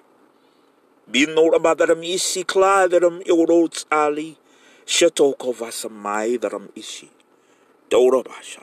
[1.10, 4.36] Binora badaram isi kladaram eurots ali.
[4.85, 7.09] Shetoko vasa mai daram isi.
[7.89, 8.62] Dora basha.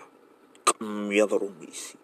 [0.66, 2.03] Kam yadarum isi.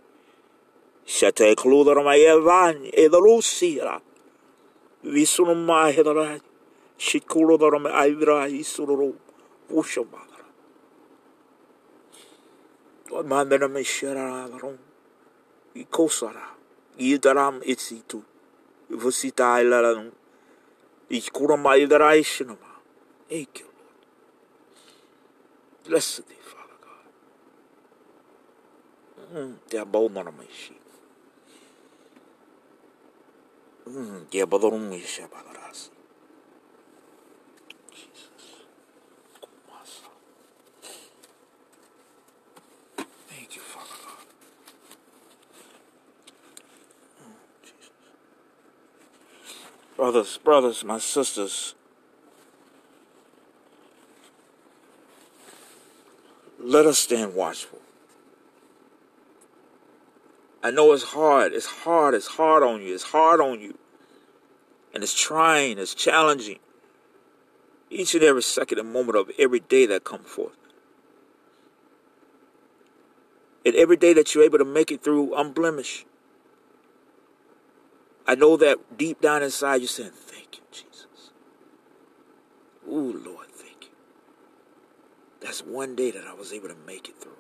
[1.10, 4.02] Sieltä ei kluudana mä jää vähän, ei talu siellä.
[5.14, 6.42] Visunun maa hedarai.
[6.98, 9.16] Sit o mä aivirai isunuru
[9.68, 10.46] puussa maakara.
[13.24, 14.80] Mä mennä me sielä varun.
[15.74, 16.48] tu kousara.
[16.98, 18.26] I daram etsitu.
[19.04, 20.12] Vosi tailaran.
[21.10, 22.82] I kuulun maa idarai sinuma.
[23.30, 23.64] Eikä.
[25.88, 27.06] Blessed Father God.
[29.32, 30.79] Mm, te abau mana mai.
[37.92, 38.54] Jesus.
[39.42, 40.10] Kumasa.
[43.28, 44.26] Thank you, Father God.
[47.24, 47.90] Mm, Jesus.
[49.96, 51.74] Brothers, brothers, my sisters,
[56.60, 57.79] let us stand watchful.
[60.62, 61.54] I know it's hard.
[61.54, 62.14] It's hard.
[62.14, 62.94] It's hard on you.
[62.94, 63.78] It's hard on you.
[64.94, 65.78] And it's trying.
[65.78, 66.60] It's challenging.
[67.90, 70.58] Each and every second and moment of every day that comes forth.
[73.66, 76.06] And every day that you're able to make it through unblemished.
[78.28, 81.32] I know that deep down inside you're saying, Thank you, Jesus.
[82.88, 83.92] Ooh, Lord, thank you.
[85.40, 87.32] That's one day that I was able to make it through.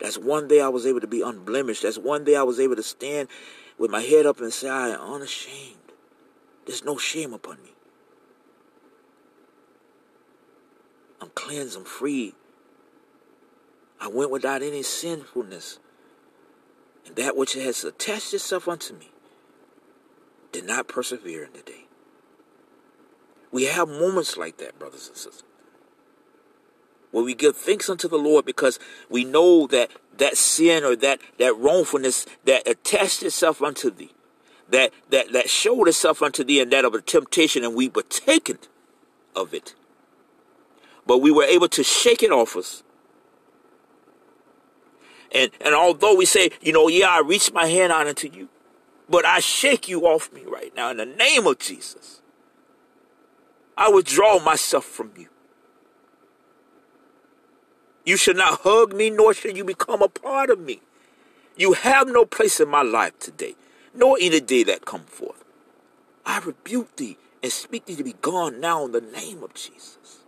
[0.00, 1.82] That's one day I was able to be unblemished.
[1.82, 3.28] That's one day I was able to stand
[3.78, 5.76] with my head up and say, I am unashamed.
[6.66, 7.70] There's no shame upon me.
[11.20, 12.34] I'm cleansed, I'm free.
[14.00, 15.80] I went without any sinfulness.
[17.06, 19.10] And that which has attached itself unto me
[20.52, 21.86] did not persevere in the day.
[23.50, 25.47] We have moments like that, brothers and sisters
[27.10, 28.78] where we give thanks unto the Lord because
[29.08, 34.12] we know that that sin or that that wrongfulness that attached itself unto thee,
[34.68, 38.02] that that that showed itself unto thee, and that of a temptation, and we were
[38.02, 38.58] taken
[39.34, 39.74] of it,
[41.06, 42.82] but we were able to shake it off us.
[45.32, 48.48] And and although we say, you know, yeah, I reach my hand out unto you,
[49.08, 52.20] but I shake you off me right now in the name of Jesus.
[53.76, 55.28] I withdraw myself from you.
[58.08, 60.80] You should not hug me, nor should you become a part of me.
[61.58, 63.54] You have no place in my life today,
[63.94, 65.44] nor any day that come forth.
[66.24, 70.20] I rebuke thee and speak thee to be gone now in the name of Jesus.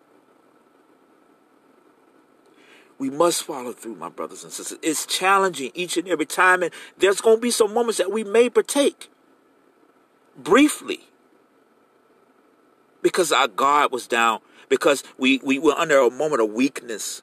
[2.98, 4.78] We must follow through, my brothers and sisters.
[4.82, 8.24] It's challenging each and every time, and there's going to be some moments that we
[8.24, 9.08] may partake
[10.36, 11.00] briefly.
[13.02, 17.22] because our guard was down, because we, we were under a moment of weakness,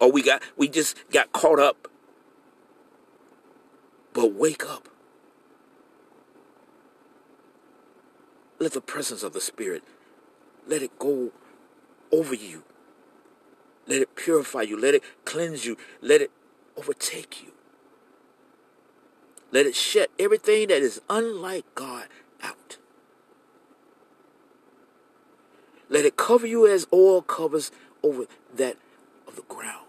[0.00, 1.88] or we got we just got caught up.
[4.12, 4.88] But wake up.
[8.58, 9.84] Let the presence of the Spirit
[10.66, 11.30] let it go
[12.12, 12.64] over you.
[13.86, 14.78] Let it purify you.
[14.78, 15.76] Let it cleanse you.
[16.00, 16.30] Let it
[16.76, 17.52] overtake you.
[19.50, 22.08] Let it shut everything that is unlike God
[22.42, 22.76] out.
[25.88, 27.72] Let it cover you as oil covers
[28.02, 28.76] over that
[29.26, 29.87] of the ground.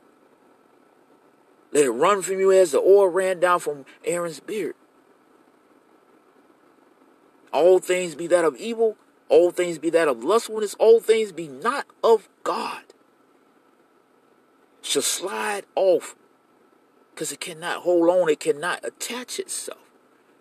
[1.71, 4.75] Let it run from you as the oil ran down from Aaron's beard.
[7.53, 8.97] All things be that of evil,
[9.27, 12.83] all things be that of lustfulness, all things be not of God.
[14.81, 16.15] Shall slide off
[17.13, 19.91] because it cannot hold on, it cannot attach itself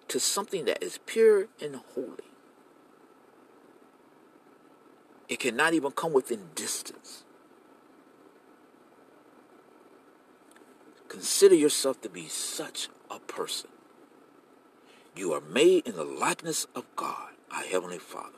[0.06, 2.28] to something that is pure and holy.
[5.28, 7.24] It cannot even come within distance.
[11.08, 13.70] Consider yourself to be such a person.
[15.16, 18.36] You are made in the likeness of God, our Heavenly Father.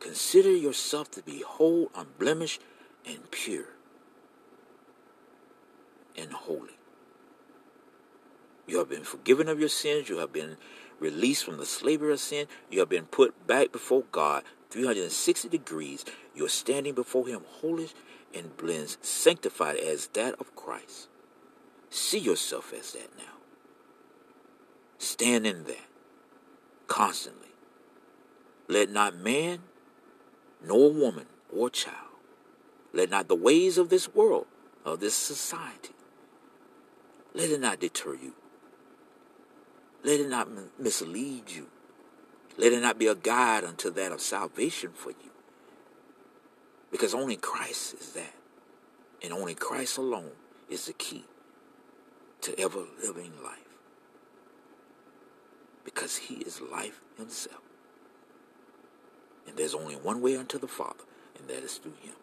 [0.00, 2.62] Consider yourself to be whole, unblemished,
[3.04, 3.66] and pure
[6.16, 6.78] and holy.
[8.66, 10.08] You have been forgiven of your sins.
[10.08, 10.56] You have been
[10.98, 12.46] released from the slavery of sin.
[12.70, 16.04] You have been put back before God 360 degrees.
[16.34, 17.88] You are standing before Him holy
[18.34, 21.08] and blessed, sanctified as that of Christ.
[21.90, 23.24] See yourself as that now.
[24.98, 25.86] Stand in that
[26.86, 27.48] constantly.
[28.68, 29.60] Let not man,
[30.64, 31.94] nor woman, or child,
[32.92, 34.46] let not the ways of this world,
[34.84, 35.94] of this society,
[37.34, 38.32] let it not deter you.
[40.02, 40.48] Let it not
[40.78, 41.66] mislead you.
[42.56, 45.30] Let it not be a guide unto that of salvation for you.
[46.90, 48.34] Because only Christ is that.
[49.22, 50.30] And only Christ alone
[50.70, 51.24] is the key
[52.42, 53.58] to ever living life.
[55.84, 57.62] Because he is life himself.
[59.46, 61.04] And there's only one way unto the Father,
[61.38, 62.14] and that is through him.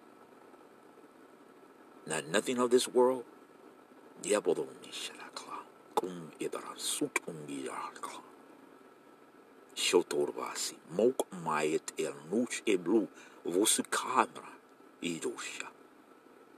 [2.06, 3.24] Not nothing of this world.
[9.76, 13.08] Shotorvasi, mok mayet el nuch eblu,
[13.46, 14.50] vosikadra,
[15.02, 15.73] idosha.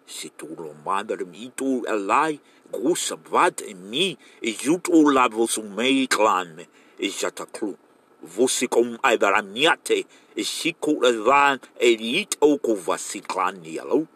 [0.08, 2.40] Situlo madre mitu elai,
[2.72, 6.66] gusa vad mi, ijuto la vosumei clan,
[7.00, 7.76] ijataklu.
[8.22, 10.06] Vosikom aivaramiate,
[10.36, 14.08] isiku evan, elit oko vasiklan yellow.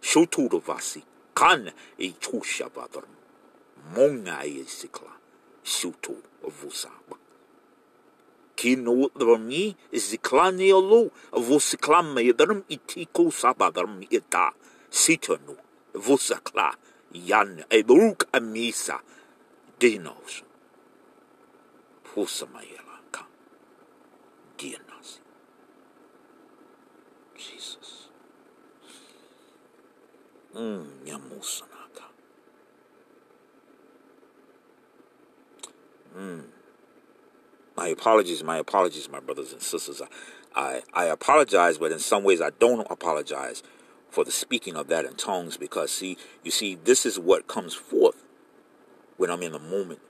[0.00, 1.02] Shoturo vasi,
[1.34, 3.10] kan, itusha vadram.
[3.94, 5.12] Monga isikla,
[5.62, 7.18] shuto vosaba.
[8.56, 14.52] Kino drami ziklani olu vusiklame yadram itiko sabadram ita
[14.92, 15.56] sitanu
[15.94, 16.76] vusakla
[17.12, 19.00] yan ebruk amisa
[19.80, 20.42] dinos.
[22.04, 23.24] Fusamayela ka
[24.58, 25.20] dinas
[27.36, 28.08] Jesus.
[30.54, 32.06] Mm yamusanaka
[36.16, 36.44] mm.
[37.74, 40.02] My apologies, my apologies, my brothers and sisters.
[40.02, 40.06] I,
[40.54, 43.62] I, I apologize, but in some ways I don't apologize
[44.12, 47.72] for the speaking of that in tongues because see, you see, this is what comes
[47.72, 48.26] forth
[49.16, 50.00] when I'm in the moment,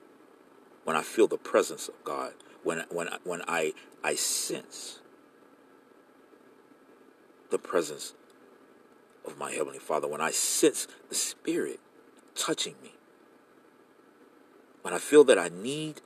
[0.82, 2.32] when I feel the presence of God,
[2.64, 4.98] when when when I I sense
[7.50, 8.14] the presence
[9.24, 11.78] of my heavenly Father, when I sense the Spirit
[12.34, 12.94] touching me,
[14.82, 16.00] when I feel that I need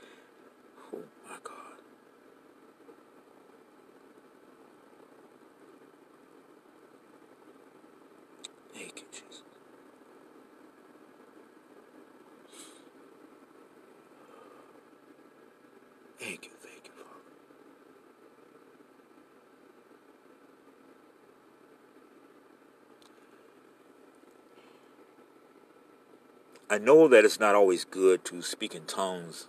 [26.77, 29.47] I know that it's not always good to speak in tongues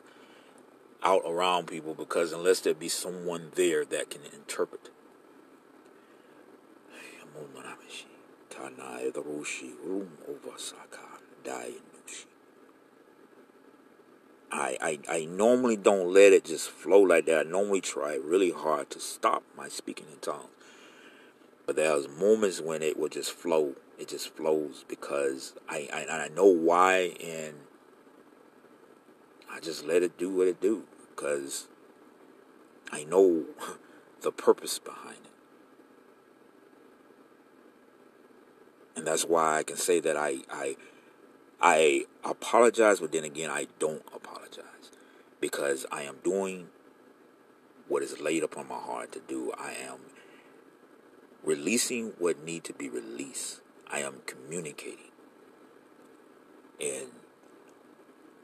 [1.03, 4.91] out around people because unless there be someone there that can interpret.
[14.49, 17.45] I, I, I normally don't let it just flow like that.
[17.45, 20.56] I normally try really hard to stop my speaking in tongues.
[21.67, 26.27] But there's moments when it will just flow it just flows because I, I I
[26.29, 27.55] know why and
[29.51, 31.67] I just let it do what it do because
[32.91, 33.45] I know
[34.21, 35.31] the purpose behind it.
[38.95, 40.77] And that's why I can say that I I
[41.59, 44.91] I apologize, but then again I don't apologize
[45.41, 46.67] because I am doing
[47.87, 49.51] what is laid upon my heart to do.
[49.57, 49.97] I am
[51.47, 53.61] releasing what need to be released.
[53.89, 55.11] I am communicating.
[56.81, 57.07] And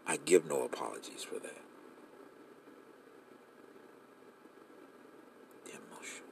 [0.08, 1.58] I give no apologies for that.
[5.68, 6.24] Emotion.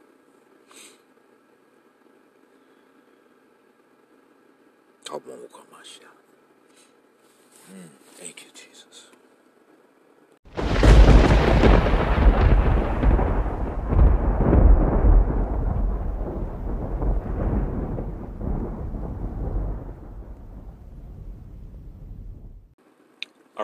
[7.73, 8.70] Mm, thank you, Jesus.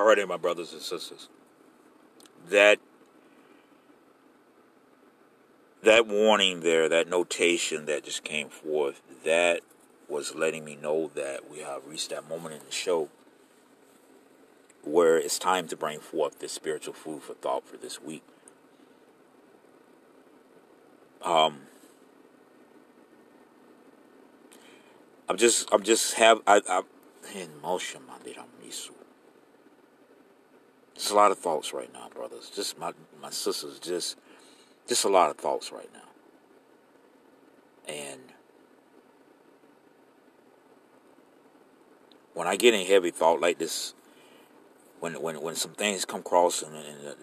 [0.08, 1.28] Alrighty, my brothers and sisters.
[2.50, 2.80] That
[5.84, 9.62] that warning there, that notation that just came forth, that
[10.08, 13.10] was letting me know that we have reached that moment in the show
[14.84, 18.24] where it's time to bring forth this spiritual food for thought for this week.
[21.22, 21.64] Um,
[25.28, 26.84] I'm just, I'm just have, I, I,
[27.36, 28.97] in motion, my little misu.
[30.98, 32.52] Just a lot of thoughts right now, brothers.
[32.53, 32.91] Just my,
[33.22, 34.18] my sisters, just,
[34.88, 35.99] just a lot of thoughts right now.
[37.88, 38.19] And
[42.34, 43.94] when I get in heavy thought like this,
[44.99, 47.15] when when when some things come across and and,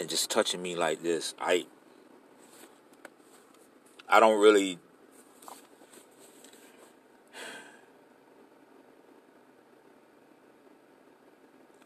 [0.00, 1.66] and just touching me like this, I
[4.08, 4.78] I don't really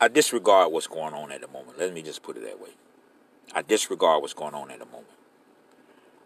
[0.01, 1.79] I disregard what's going on at the moment.
[1.79, 2.71] Let me just put it that way.
[3.55, 5.07] I disregard what's going on at the moment.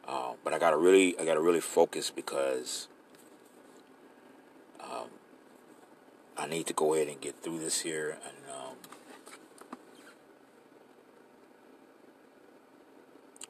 [0.07, 2.89] Uh, but I gotta really, I gotta really focus because
[4.81, 5.09] um,
[6.37, 8.77] I need to go ahead and get through this here, and um,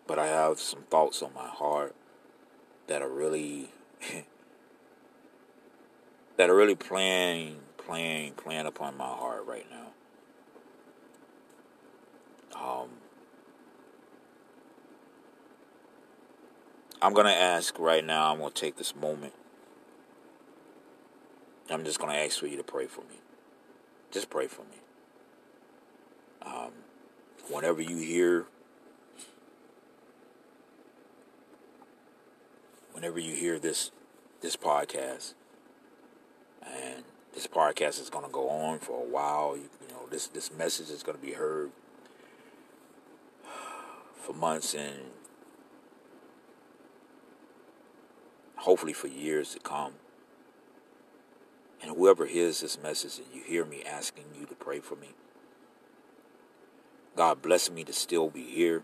[0.07, 1.95] but I have some thoughts on my heart
[2.89, 3.69] that are really
[6.37, 9.87] that are really playing, playing, playing upon my heart right now.
[12.61, 12.89] Um,
[17.01, 18.33] I'm gonna ask right now.
[18.33, 19.33] I'm gonna take this moment
[21.71, 23.21] I'm just going to ask for you to pray for me.
[24.11, 24.79] Just pray for me.
[26.43, 26.71] Um,
[27.51, 28.47] whenever you hear,
[32.93, 33.91] whenever you hear this
[34.41, 35.35] this podcast,
[36.63, 37.05] and
[37.35, 39.55] this podcast is going to go on for a while.
[39.55, 41.71] You, you know, this this message is going to be heard
[44.19, 44.97] for months and
[48.57, 49.95] hopefully for years to come.
[51.81, 55.15] And whoever hears this message and you hear me asking you to pray for me,
[57.17, 58.83] God bless me to still be here.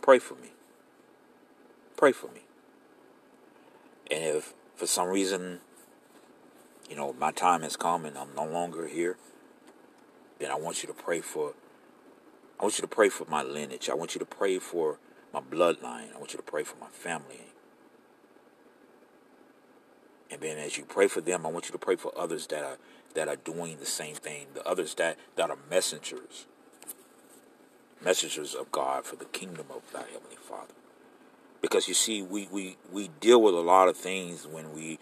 [0.00, 0.52] Pray for me.
[1.96, 2.42] Pray for me.
[4.10, 5.60] And if for some reason,
[6.88, 9.16] you know, my time has come and I'm no longer here,
[10.38, 11.54] then I want you to pray for
[12.62, 13.90] I want you to pray for my lineage.
[13.90, 14.98] I want you to pray for
[15.34, 16.14] my bloodline.
[16.14, 17.40] I want you to pray for my family.
[20.30, 22.62] And then as you pray for them, I want you to pray for others that
[22.62, 22.78] are
[23.14, 26.46] that are doing the same thing, the others that, that are messengers.
[28.02, 30.72] Messengers of God for the kingdom of thy Heavenly Father.
[31.60, 34.98] Because you see, we, we, we deal with a lot of things when we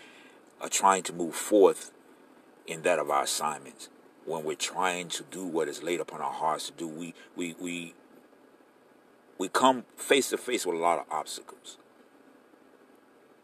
[0.61, 1.93] are trying to move forth
[2.67, 3.89] in that of our assignments.
[4.27, 7.55] When we're trying to do what is laid upon our hearts to do, we we
[7.61, 7.95] we
[9.39, 11.79] we come face to face with a lot of obstacles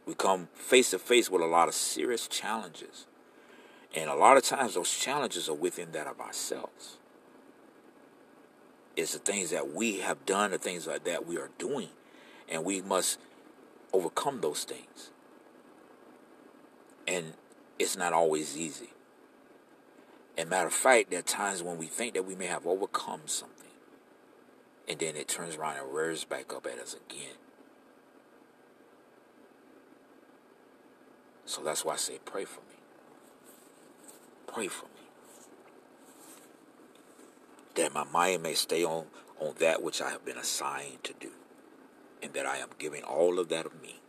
[0.07, 3.07] we come face to face with a lot of serious challenges.
[3.94, 6.97] And a lot of times those challenges are within that of ourselves.
[8.94, 11.89] It's the things that we have done, the things like that we are doing.
[12.48, 13.19] And we must
[13.93, 15.11] overcome those things.
[17.09, 17.35] And
[17.78, 18.90] it's not always easy.
[20.36, 23.22] And matter of fact, there are times when we think that we may have overcome
[23.26, 23.56] something.
[24.88, 27.36] And then it turns around and rears back up at us again.
[31.46, 32.76] So that's why I say, pray for me.
[34.46, 34.90] Pray for me.
[37.76, 39.06] That my mind may stay on,
[39.40, 41.30] on that which I have been assigned to do.
[42.22, 44.00] And that I am giving all of that of me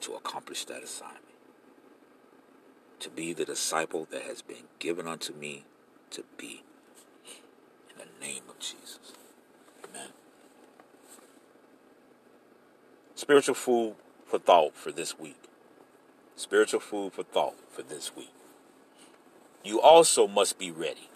[0.00, 1.27] to accomplish that assignment.
[3.00, 5.64] To be the disciple that has been given unto me
[6.10, 6.62] to be.
[7.90, 8.98] In the name of Jesus.
[9.84, 10.08] Amen.
[13.14, 13.94] Spiritual food
[14.26, 15.48] for thought for this week
[16.38, 18.32] spiritual food for thought for this week.
[19.64, 21.10] You also must be ready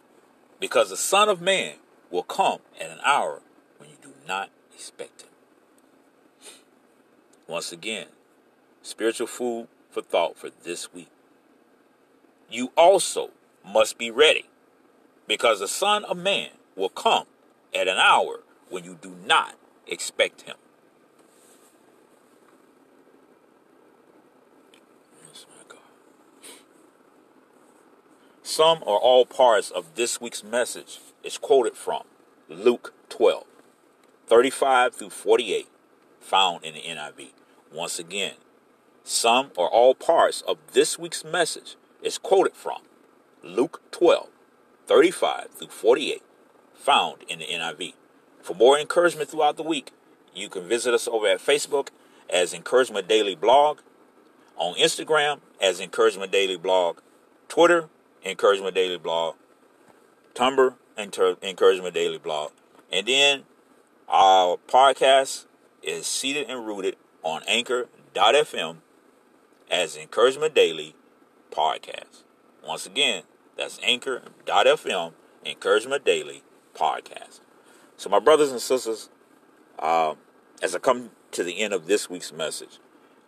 [0.59, 1.75] because the Son of Man
[2.11, 3.41] will come at an hour
[3.79, 5.29] when you do not expect him.
[7.47, 8.07] Once again,
[8.83, 11.12] spiritual food for thought for this week.
[12.53, 13.31] You also
[13.65, 14.45] must be ready
[15.27, 17.25] because the Son of Man will come
[17.75, 19.55] at an hour when you do not
[19.87, 20.57] expect him.
[28.43, 32.03] Some or all parts of this week's message is quoted from
[32.51, 33.45] Luke 12,
[34.27, 35.69] 35 through 48,
[36.21, 37.31] found in the NIV.
[37.73, 38.35] Once again,
[39.05, 42.83] some or all parts of this week's message is quoted from
[43.43, 44.29] Luke 12,
[44.87, 46.23] 35 through 48,
[46.75, 47.95] found in the NIV.
[48.43, 49.93] For more encouragement throughout the week,
[50.35, 51.89] you can visit us over at Facebook
[52.29, 53.81] as Encouragement Daily Blog,
[54.57, 56.99] on Instagram as Encouragement Daily Blog,
[57.49, 57.89] Twitter
[58.25, 59.35] Encouragement Daily Blog,
[60.35, 62.53] Tumblr, Inter- Encouragement Daily Blog.
[62.91, 63.43] And then
[64.09, 65.47] our podcast
[65.83, 68.77] is seated and rooted on anchor.fm
[69.71, 70.95] as Encouragement Daily
[71.53, 72.25] Podcast.
[72.67, 73.23] Once again,
[73.57, 75.13] that's anchor.fm,
[75.45, 76.43] Encouragement Daily
[76.75, 77.41] Podcast.
[77.97, 79.11] So, my brothers and sisters,
[79.79, 80.15] uh,
[80.63, 82.79] as I come to the end of this week's message,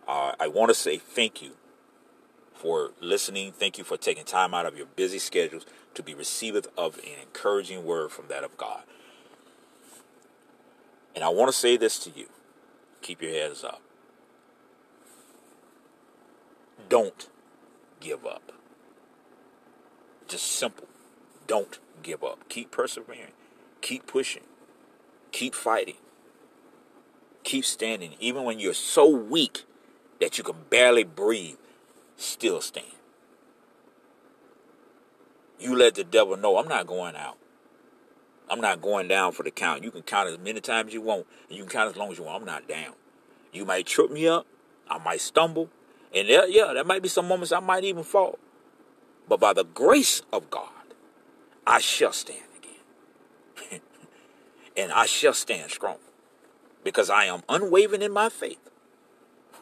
[0.07, 1.51] uh, I want to say thank you
[2.53, 3.51] for listening.
[3.51, 7.19] Thank you for taking time out of your busy schedules to be receiveth of an
[7.21, 8.83] encouraging word from that of God.
[11.15, 12.27] And I want to say this to you
[13.01, 13.81] keep your heads up.
[16.89, 17.29] Don't
[18.05, 18.51] give up.
[20.27, 20.87] Just simple.
[21.47, 22.47] Don't give up.
[22.49, 23.31] Keep persevering.
[23.81, 24.43] Keep pushing.
[25.31, 25.95] Keep fighting.
[27.43, 28.13] Keep standing.
[28.19, 29.65] Even when you're so weak
[30.21, 31.57] that you can barely breathe,
[32.15, 32.85] still stand.
[35.59, 37.37] You let the devil know I'm not going out.
[38.49, 39.83] I'm not going down for the count.
[39.83, 42.11] You can count as many times as you want, and you can count as long
[42.11, 42.41] as you want.
[42.41, 42.93] I'm not down.
[43.51, 44.45] You might trip me up.
[44.87, 45.69] I might stumble.
[46.15, 48.39] And there, yeah, there might be some moments I might even fall.
[49.27, 50.69] But by the grace of God,
[51.67, 53.81] I shall stand again.
[54.77, 55.97] and I shall stand strong.
[56.83, 58.59] Because I am unwavering in my faith.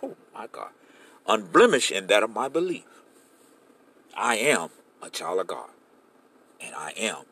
[0.01, 0.69] Oh my God
[1.27, 2.85] unblemished in that of my belief.
[4.15, 4.69] I am
[5.01, 5.69] a child of God,
[6.61, 7.23] and I am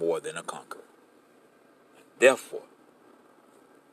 [0.00, 0.80] more than a conqueror.
[2.18, 2.62] Therefore,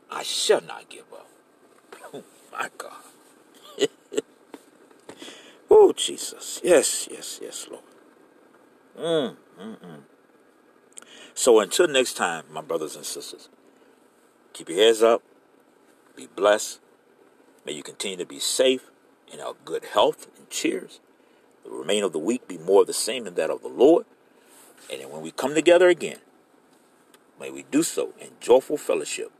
[0.09, 1.27] I shall not give up.
[2.11, 3.03] Oh, my God.
[5.69, 6.59] oh, Jesus.
[6.63, 7.83] Yes, yes, yes, Lord.
[8.97, 10.01] Mm, mm, mm.
[11.33, 13.49] So until next time, my brothers and sisters,
[14.51, 15.23] keep your heads up,
[16.15, 16.81] be blessed.
[17.65, 18.91] May you continue to be safe
[19.31, 20.99] in our good health and cheers.
[21.63, 24.05] The remainder of the week be more of the same than that of the Lord.
[24.91, 26.17] And then when we come together again,
[27.39, 29.31] may we do so in joyful fellowship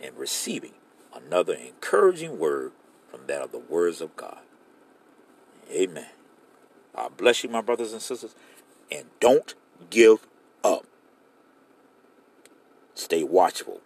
[0.00, 0.74] and receiving
[1.14, 2.72] another encouraging word
[3.10, 4.38] from that of the words of God.
[5.70, 6.06] Amen.
[6.94, 8.34] I bless you, my brothers and sisters,
[8.90, 9.54] and don't
[9.90, 10.26] give
[10.64, 10.86] up.
[12.94, 13.80] Stay watchful